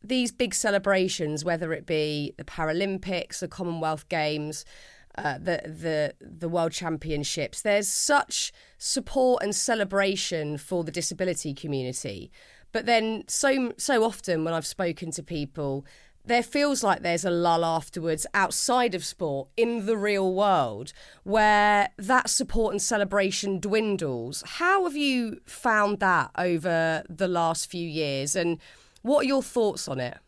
these 0.03 0.31
big 0.31 0.55
celebrations, 0.55 1.45
whether 1.45 1.73
it 1.73 1.87
be 1.87 2.35
the 2.37 2.45
Paralympics, 2.45 3.41
the 3.41 3.49
Commonwealth 3.49 4.09
Games 4.09 4.65
uh, 5.17 5.39
the 5.39 5.61
the 5.65 6.15
the 6.21 6.49
World 6.49 6.73
Championships. 6.73 7.63
There's 7.63 7.89
such 7.89 8.53
support 8.79 9.43
and 9.43 9.55
celebration 9.55 10.59
for 10.59 10.85
the 10.85 10.93
disability 10.93 11.53
community, 11.55 12.31
but 12.73 12.87
then 12.87 13.25
so 13.29 13.73
so 13.77 14.05
often 14.05 14.45
when 14.45 14.55
I've 14.55 14.67
spoken 14.67 15.11
to 15.13 15.23
people, 15.23 15.85
there 16.25 16.43
feels 16.43 16.83
like 16.83 17.03
there's 17.03 17.25
a 17.25 17.31
lull 17.31 17.65
afterwards 17.65 18.27
outside 18.35 18.95
of 18.95 19.05
sport 19.05 19.49
in 19.57 19.87
the 19.87 19.97
real 19.97 20.35
world 20.35 20.93
where 21.25 21.89
that 21.97 22.29
support 22.31 22.73
and 22.73 22.83
celebration 22.83 23.59
dwindles. 23.59 24.43
How 24.47 24.85
have 24.85 24.97
you 24.97 25.41
found 25.47 26.01
that 26.01 26.31
over 26.37 27.05
the 27.09 27.29
last 27.29 27.71
few 27.71 27.89
years, 27.89 28.37
and 28.37 28.59
what 29.03 29.25
are 29.25 29.29
your 29.29 29.43
thoughts 29.43 29.89
on 29.89 29.99
it? 29.99 30.19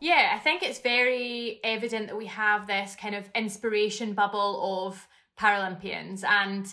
Yeah, 0.00 0.32
I 0.34 0.38
think 0.38 0.62
it's 0.62 0.80
very 0.80 1.60
evident 1.64 2.08
that 2.08 2.18
we 2.18 2.26
have 2.26 2.66
this 2.66 2.94
kind 2.94 3.14
of 3.14 3.30
inspiration 3.34 4.12
bubble 4.12 4.86
of 4.86 5.08
Paralympians 5.38 6.22
and 6.24 6.72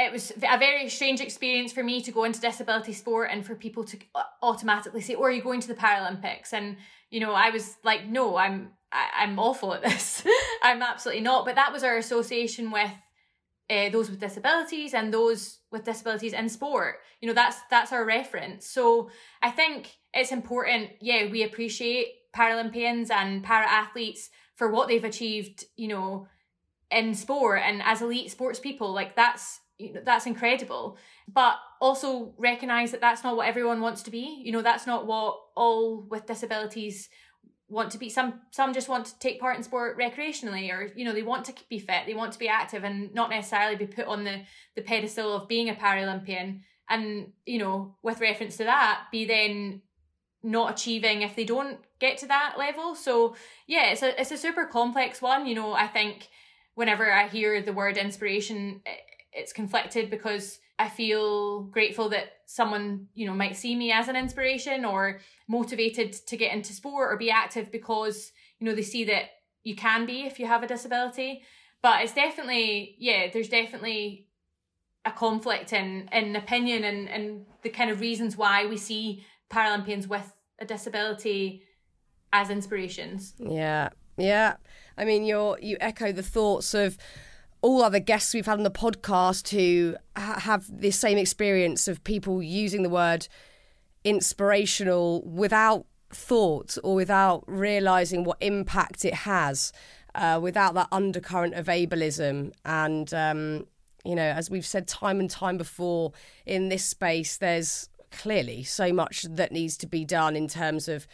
it 0.00 0.12
was 0.12 0.30
a 0.30 0.58
very 0.58 0.88
strange 0.88 1.20
experience 1.20 1.72
for 1.72 1.82
me 1.82 2.00
to 2.02 2.12
go 2.12 2.24
into 2.24 2.40
disability 2.40 2.92
sport 2.92 3.30
and 3.32 3.44
for 3.44 3.54
people 3.54 3.84
to 3.84 3.98
automatically 4.42 5.00
say, 5.00 5.14
"Oh, 5.14 5.24
are 5.24 5.30
you 5.30 5.42
going 5.42 5.60
to 5.60 5.68
the 5.68 5.74
Paralympics?" 5.74 6.52
And 6.52 6.76
you 7.10 7.20
know, 7.20 7.32
I 7.32 7.50
was 7.50 7.76
like, 7.84 8.06
"No, 8.06 8.36
I'm 8.36 8.72
I, 8.92 9.22
am 9.22 9.30
i 9.30 9.32
am 9.32 9.38
awful 9.38 9.74
at 9.74 9.82
this. 9.82 10.24
I'm 10.62 10.82
absolutely 10.82 11.22
not." 11.22 11.44
But 11.44 11.56
that 11.56 11.72
was 11.72 11.84
our 11.84 11.96
association 11.96 12.70
with 12.70 12.90
uh, 13.70 13.88
those 13.90 14.10
with 14.10 14.20
disabilities 14.20 14.94
and 14.94 15.14
those 15.14 15.58
with 15.70 15.84
disabilities 15.84 16.32
in 16.32 16.48
sport. 16.48 16.96
You 17.20 17.28
know, 17.28 17.34
that's 17.34 17.58
that's 17.70 17.92
our 17.92 18.04
reference. 18.04 18.66
So 18.66 19.10
I 19.42 19.50
think 19.50 19.96
it's 20.12 20.32
important. 20.32 20.90
Yeah, 21.00 21.30
we 21.30 21.44
appreciate 21.44 22.08
Paralympians 22.34 23.10
and 23.10 23.42
para 23.42 23.66
athletes 23.66 24.30
for 24.56 24.70
what 24.70 24.88
they've 24.88 25.04
achieved, 25.04 25.64
you 25.76 25.88
know, 25.88 26.28
in 26.90 27.14
sport 27.14 27.62
and 27.64 27.82
as 27.82 28.02
elite 28.02 28.30
sports 28.30 28.58
people. 28.58 28.92
Like 28.92 29.16
that's 29.16 29.59
that's 30.04 30.26
incredible. 30.26 30.96
But 31.32 31.56
also 31.80 32.34
recognize 32.36 32.90
that 32.92 33.00
that's 33.00 33.24
not 33.24 33.36
what 33.36 33.48
everyone 33.48 33.80
wants 33.80 34.02
to 34.02 34.10
be. 34.10 34.42
You 34.44 34.52
know, 34.52 34.62
that's 34.62 34.86
not 34.86 35.06
what 35.06 35.38
all 35.56 36.06
with 36.08 36.26
disabilities 36.26 37.08
want 37.68 37.92
to 37.92 37.98
be 37.98 38.08
some 38.08 38.40
some 38.50 38.74
just 38.74 38.88
want 38.88 39.06
to 39.06 39.18
take 39.20 39.38
part 39.40 39.56
in 39.56 39.62
sport 39.62 39.96
recreationally 39.96 40.72
or 40.72 40.92
you 40.96 41.04
know 41.04 41.12
they 41.12 41.22
want 41.22 41.44
to 41.44 41.54
be 41.68 41.78
fit 41.78 42.02
they 42.04 42.14
want 42.14 42.32
to 42.32 42.38
be 42.38 42.48
active 42.48 42.82
and 42.82 43.14
not 43.14 43.30
necessarily 43.30 43.76
be 43.76 43.86
put 43.86 44.06
on 44.06 44.24
the 44.24 44.40
the 44.74 44.82
pedestal 44.82 45.36
of 45.36 45.46
being 45.46 45.70
a 45.70 45.74
paralympian 45.74 46.62
and 46.88 47.30
you 47.46 47.60
know 47.60 47.94
with 48.02 48.20
reference 48.20 48.56
to 48.56 48.64
that 48.64 49.02
be 49.12 49.24
then 49.24 49.80
not 50.42 50.72
achieving 50.72 51.22
if 51.22 51.36
they 51.36 51.44
don't 51.44 51.78
get 51.98 52.18
to 52.18 52.26
that 52.26 52.54
level. 52.58 52.94
So 52.94 53.36
yeah, 53.66 53.90
it's 53.90 54.02
a 54.02 54.18
it's 54.20 54.32
a 54.32 54.36
super 54.36 54.66
complex 54.66 55.20
one. 55.20 55.46
You 55.46 55.54
know, 55.54 55.72
I 55.72 55.86
think 55.86 56.28
whenever 56.74 57.12
I 57.12 57.28
hear 57.28 57.62
the 57.62 57.72
word 57.72 57.96
inspiration, 57.96 58.82
it's 59.32 59.52
conflicted 59.52 60.10
because 60.10 60.58
I 60.78 60.88
feel 60.88 61.62
grateful 61.64 62.08
that 62.08 62.32
someone 62.46 63.06
you 63.14 63.26
know 63.26 63.34
might 63.34 63.56
see 63.56 63.76
me 63.76 63.92
as 63.92 64.08
an 64.08 64.16
inspiration 64.16 64.84
or 64.84 65.20
motivated 65.48 66.12
to 66.26 66.36
get 66.36 66.52
into 66.52 66.72
sport 66.72 67.12
or 67.12 67.16
be 67.16 67.30
active 67.30 67.70
because 67.70 68.32
you 68.58 68.66
know 68.66 68.74
they 68.74 68.82
see 68.82 69.04
that 69.04 69.24
you 69.62 69.76
can 69.76 70.06
be 70.06 70.22
if 70.22 70.38
you 70.38 70.46
have 70.46 70.62
a 70.62 70.66
disability. 70.66 71.42
But 71.82 72.02
it's 72.02 72.14
definitely 72.14 72.96
yeah, 72.98 73.28
there's 73.32 73.48
definitely 73.48 74.26
a 75.04 75.10
conflict 75.10 75.72
in 75.72 76.08
in 76.12 76.36
opinion 76.36 76.84
and 76.84 77.08
and 77.08 77.46
the 77.62 77.70
kind 77.70 77.90
of 77.90 78.00
reasons 78.00 78.36
why 78.36 78.66
we 78.66 78.76
see 78.76 79.24
Paralympians 79.50 80.06
with 80.06 80.32
a 80.58 80.64
disability 80.64 81.62
as 82.32 82.50
inspirations. 82.50 83.34
Yeah, 83.38 83.90
yeah. 84.16 84.56
I 84.96 85.04
mean, 85.04 85.24
you're 85.24 85.58
you 85.60 85.76
echo 85.80 86.12
the 86.12 86.22
thoughts 86.22 86.74
of 86.74 86.96
all 87.62 87.82
other 87.82 88.00
guests 88.00 88.32
we've 88.32 88.46
had 88.46 88.58
on 88.58 88.64
the 88.64 88.70
podcast 88.70 89.48
who 89.50 89.96
ha- 90.16 90.40
have 90.40 90.64
this 90.68 90.98
same 90.98 91.18
experience 91.18 91.88
of 91.88 92.02
people 92.04 92.42
using 92.42 92.82
the 92.82 92.88
word 92.88 93.28
inspirational 94.04 95.22
without 95.22 95.86
thought 96.10 96.76
or 96.82 96.94
without 96.94 97.44
realizing 97.46 98.24
what 98.24 98.38
impact 98.40 99.04
it 99.04 99.14
has, 99.14 99.72
uh, 100.14 100.38
without 100.42 100.74
that 100.74 100.88
undercurrent 100.90 101.54
of 101.54 101.66
ableism. 101.66 102.52
And, 102.64 103.12
um, 103.14 103.66
you 104.04 104.14
know, 104.14 104.22
as 104.22 104.50
we've 104.50 104.66
said 104.66 104.88
time 104.88 105.20
and 105.20 105.30
time 105.30 105.58
before 105.58 106.12
in 106.46 106.68
this 106.68 106.84
space, 106.84 107.36
there's 107.36 107.88
clearly 108.10 108.62
so 108.64 108.92
much 108.92 109.22
that 109.28 109.52
needs 109.52 109.76
to 109.76 109.86
be 109.86 110.04
done 110.04 110.34
in 110.34 110.48
terms 110.48 110.88
of 110.88 111.06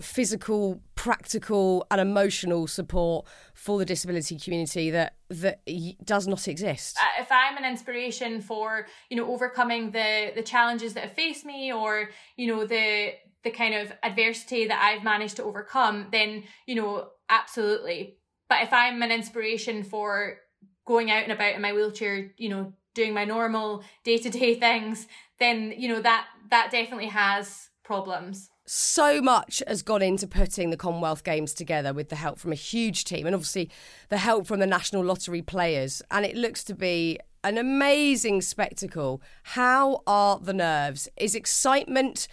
physical, 0.00 0.80
practical, 0.94 1.86
and 1.90 2.00
emotional 2.00 2.66
support 2.66 3.26
for 3.54 3.78
the 3.78 3.84
disability 3.84 4.38
community 4.38 4.90
that 4.90 5.16
that 5.28 5.60
does 6.04 6.26
not 6.26 6.48
exist. 6.48 6.98
Uh, 7.00 7.22
if 7.22 7.30
I'm 7.30 7.56
an 7.56 7.64
inspiration 7.64 8.40
for 8.40 8.86
you 9.08 9.16
know 9.16 9.32
overcoming 9.32 9.90
the 9.90 10.32
the 10.34 10.42
challenges 10.42 10.94
that 10.94 11.04
have 11.04 11.12
faced 11.12 11.44
me, 11.44 11.72
or 11.72 12.10
you 12.36 12.46
know 12.46 12.64
the 12.66 13.12
the 13.42 13.50
kind 13.50 13.74
of 13.74 13.92
adversity 14.02 14.66
that 14.66 14.82
I've 14.82 15.04
managed 15.04 15.36
to 15.36 15.44
overcome, 15.44 16.08
then, 16.12 16.44
you 16.66 16.74
know, 16.74 17.08
absolutely. 17.28 18.18
But 18.48 18.62
if 18.62 18.72
I'm 18.72 19.02
an 19.02 19.10
inspiration 19.10 19.82
for 19.82 20.38
going 20.86 21.10
out 21.10 21.22
and 21.22 21.32
about 21.32 21.54
in 21.54 21.62
my 21.62 21.72
wheelchair, 21.72 22.32
you 22.36 22.48
know, 22.48 22.74
doing 22.94 23.14
my 23.14 23.24
normal 23.24 23.84
day 24.04 24.18
to 24.18 24.30
day 24.30 24.54
things, 24.56 25.06
then, 25.38 25.72
you 25.76 25.88
know, 25.88 26.02
that 26.02 26.26
that 26.50 26.70
definitely 26.70 27.06
has 27.06 27.68
problems. 27.84 28.50
So 28.72 29.20
much 29.20 29.64
has 29.66 29.82
gone 29.82 30.00
into 30.00 30.28
putting 30.28 30.70
the 30.70 30.76
Commonwealth 30.76 31.24
Games 31.24 31.54
together 31.54 31.92
with 31.92 32.08
the 32.08 32.14
help 32.14 32.38
from 32.38 32.52
a 32.52 32.54
huge 32.54 33.02
team 33.02 33.26
and 33.26 33.34
obviously 33.34 33.68
the 34.10 34.18
help 34.18 34.46
from 34.46 34.60
the 34.60 34.66
National 34.66 35.02
Lottery 35.04 35.42
players. 35.42 36.02
And 36.08 36.24
it 36.24 36.36
looks 36.36 36.62
to 36.64 36.74
be 36.76 37.18
an 37.42 37.58
amazing 37.58 38.42
spectacle. 38.42 39.22
How 39.42 40.04
are 40.06 40.38
the 40.38 40.52
nerves? 40.52 41.08
Is 41.16 41.34
excitement 41.34 42.28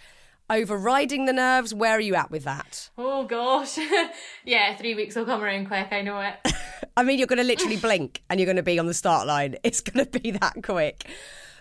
overriding 0.48 1.24
the 1.24 1.32
nerves. 1.32 1.74
Where 1.74 1.94
are 1.94 2.00
you 2.00 2.14
at 2.14 2.30
with 2.30 2.44
that? 2.44 2.88
Oh 2.96 3.24
gosh. 3.24 3.76
yeah, 4.44 4.76
three 4.76 4.94
weeks 4.94 5.16
will 5.16 5.24
come 5.24 5.42
around 5.42 5.66
quick, 5.66 5.88
I 5.90 6.02
know 6.02 6.20
it. 6.20 6.52
I 6.96 7.02
mean, 7.02 7.18
you're 7.18 7.26
going 7.26 7.38
to 7.38 7.44
literally 7.44 7.78
blink 7.78 8.22
and 8.30 8.38
you're 8.38 8.46
going 8.46 8.54
to 8.54 8.62
be 8.62 8.78
on 8.78 8.86
the 8.86 8.94
start 8.94 9.26
line. 9.26 9.56
It's 9.64 9.80
going 9.80 10.06
to 10.06 10.20
be 10.20 10.30
that 10.30 10.62
quick. 10.62 11.04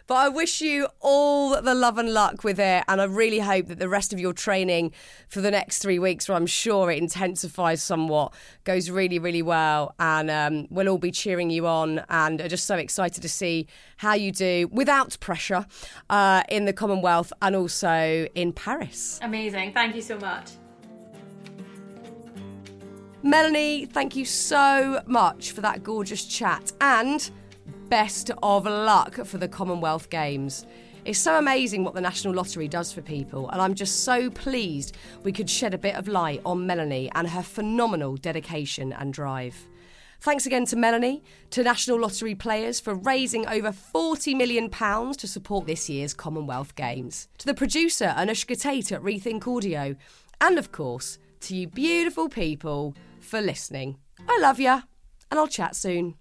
But 0.07 0.15
I 0.15 0.29
wish 0.29 0.61
you 0.61 0.87
all 1.01 1.61
the 1.61 1.75
love 1.75 1.97
and 1.97 2.13
luck 2.13 2.45
with 2.45 2.59
it. 2.59 2.85
And 2.87 3.01
I 3.01 3.03
really 3.03 3.39
hope 3.39 3.67
that 3.67 3.77
the 3.77 3.89
rest 3.89 4.13
of 4.13 4.19
your 4.19 4.31
training 4.31 4.93
for 5.27 5.41
the 5.41 5.51
next 5.51 5.79
three 5.79 5.99
weeks, 5.99 6.29
where 6.29 6.37
I'm 6.37 6.45
sure 6.45 6.89
it 6.89 6.97
intensifies 6.97 7.83
somewhat, 7.83 8.33
goes 8.63 8.89
really, 8.89 9.19
really 9.19 9.41
well. 9.41 9.93
And 9.99 10.31
um, 10.31 10.67
we'll 10.69 10.87
all 10.87 10.97
be 10.97 11.11
cheering 11.11 11.49
you 11.49 11.67
on 11.67 12.03
and 12.09 12.39
are 12.39 12.47
just 12.47 12.65
so 12.65 12.77
excited 12.77 13.21
to 13.21 13.29
see 13.29 13.67
how 13.97 14.13
you 14.13 14.31
do 14.31 14.69
without 14.71 15.19
pressure 15.19 15.65
uh, 16.09 16.43
in 16.47 16.63
the 16.63 16.73
Commonwealth 16.73 17.33
and 17.41 17.53
also 17.53 18.27
in 18.33 18.53
Paris. 18.53 19.19
Amazing. 19.21 19.73
Thank 19.73 19.93
you 19.95 20.01
so 20.01 20.17
much. 20.17 20.51
Melanie, 23.23 23.85
thank 23.85 24.15
you 24.15 24.23
so 24.23 25.01
much 25.05 25.51
for 25.51 25.59
that 25.59 25.83
gorgeous 25.83 26.23
chat. 26.23 26.71
And 26.79 27.29
best 27.89 28.31
of 28.43 28.65
luck 28.65 29.15
for 29.25 29.37
the 29.37 29.47
Commonwealth 29.47 30.09
Games. 30.09 30.65
It's 31.05 31.19
so 31.19 31.37
amazing 31.37 31.83
what 31.83 31.93
the 31.93 32.01
National 32.01 32.33
Lottery 32.33 32.67
does 32.67 32.91
for 32.91 33.01
people, 33.01 33.49
and 33.49 33.61
I'm 33.61 33.73
just 33.73 34.03
so 34.03 34.29
pleased 34.29 34.97
we 35.23 35.31
could 35.31 35.49
shed 35.49 35.73
a 35.73 35.77
bit 35.77 35.95
of 35.95 36.09
light 36.09 36.41
on 36.45 36.67
Melanie 36.67 37.09
and 37.15 37.29
her 37.29 37.41
phenomenal 37.41 38.17
dedication 38.17 38.91
and 38.91 39.13
drive. 39.13 39.55
Thanks 40.19 40.45
again 40.45 40.65
to 40.65 40.75
Melanie, 40.75 41.23
to 41.51 41.63
National 41.63 41.99
Lottery 41.99 42.35
players 42.35 42.79
for 42.81 42.95
raising 42.95 43.47
over 43.47 43.71
£40 43.71 44.35
million 44.35 44.69
to 44.69 45.27
support 45.27 45.65
this 45.65 45.89
year's 45.89 46.13
Commonwealth 46.13 46.75
Games, 46.75 47.29
to 47.37 47.45
the 47.45 47.53
producer 47.53 48.13
Anushka 48.17 48.59
Tate 48.59 48.91
at 48.91 49.01
Rethink 49.01 49.47
Audio, 49.47 49.95
and 50.41 50.57
of 50.57 50.73
course, 50.73 51.19
to 51.41 51.55
you 51.55 51.67
beautiful 51.67 52.27
people 52.27 52.95
for 53.21 53.39
listening. 53.39 53.97
I 54.27 54.39
love 54.41 54.59
you, 54.59 54.81
and 55.31 55.39
I'll 55.39 55.47
chat 55.47 55.75
soon. 55.75 56.15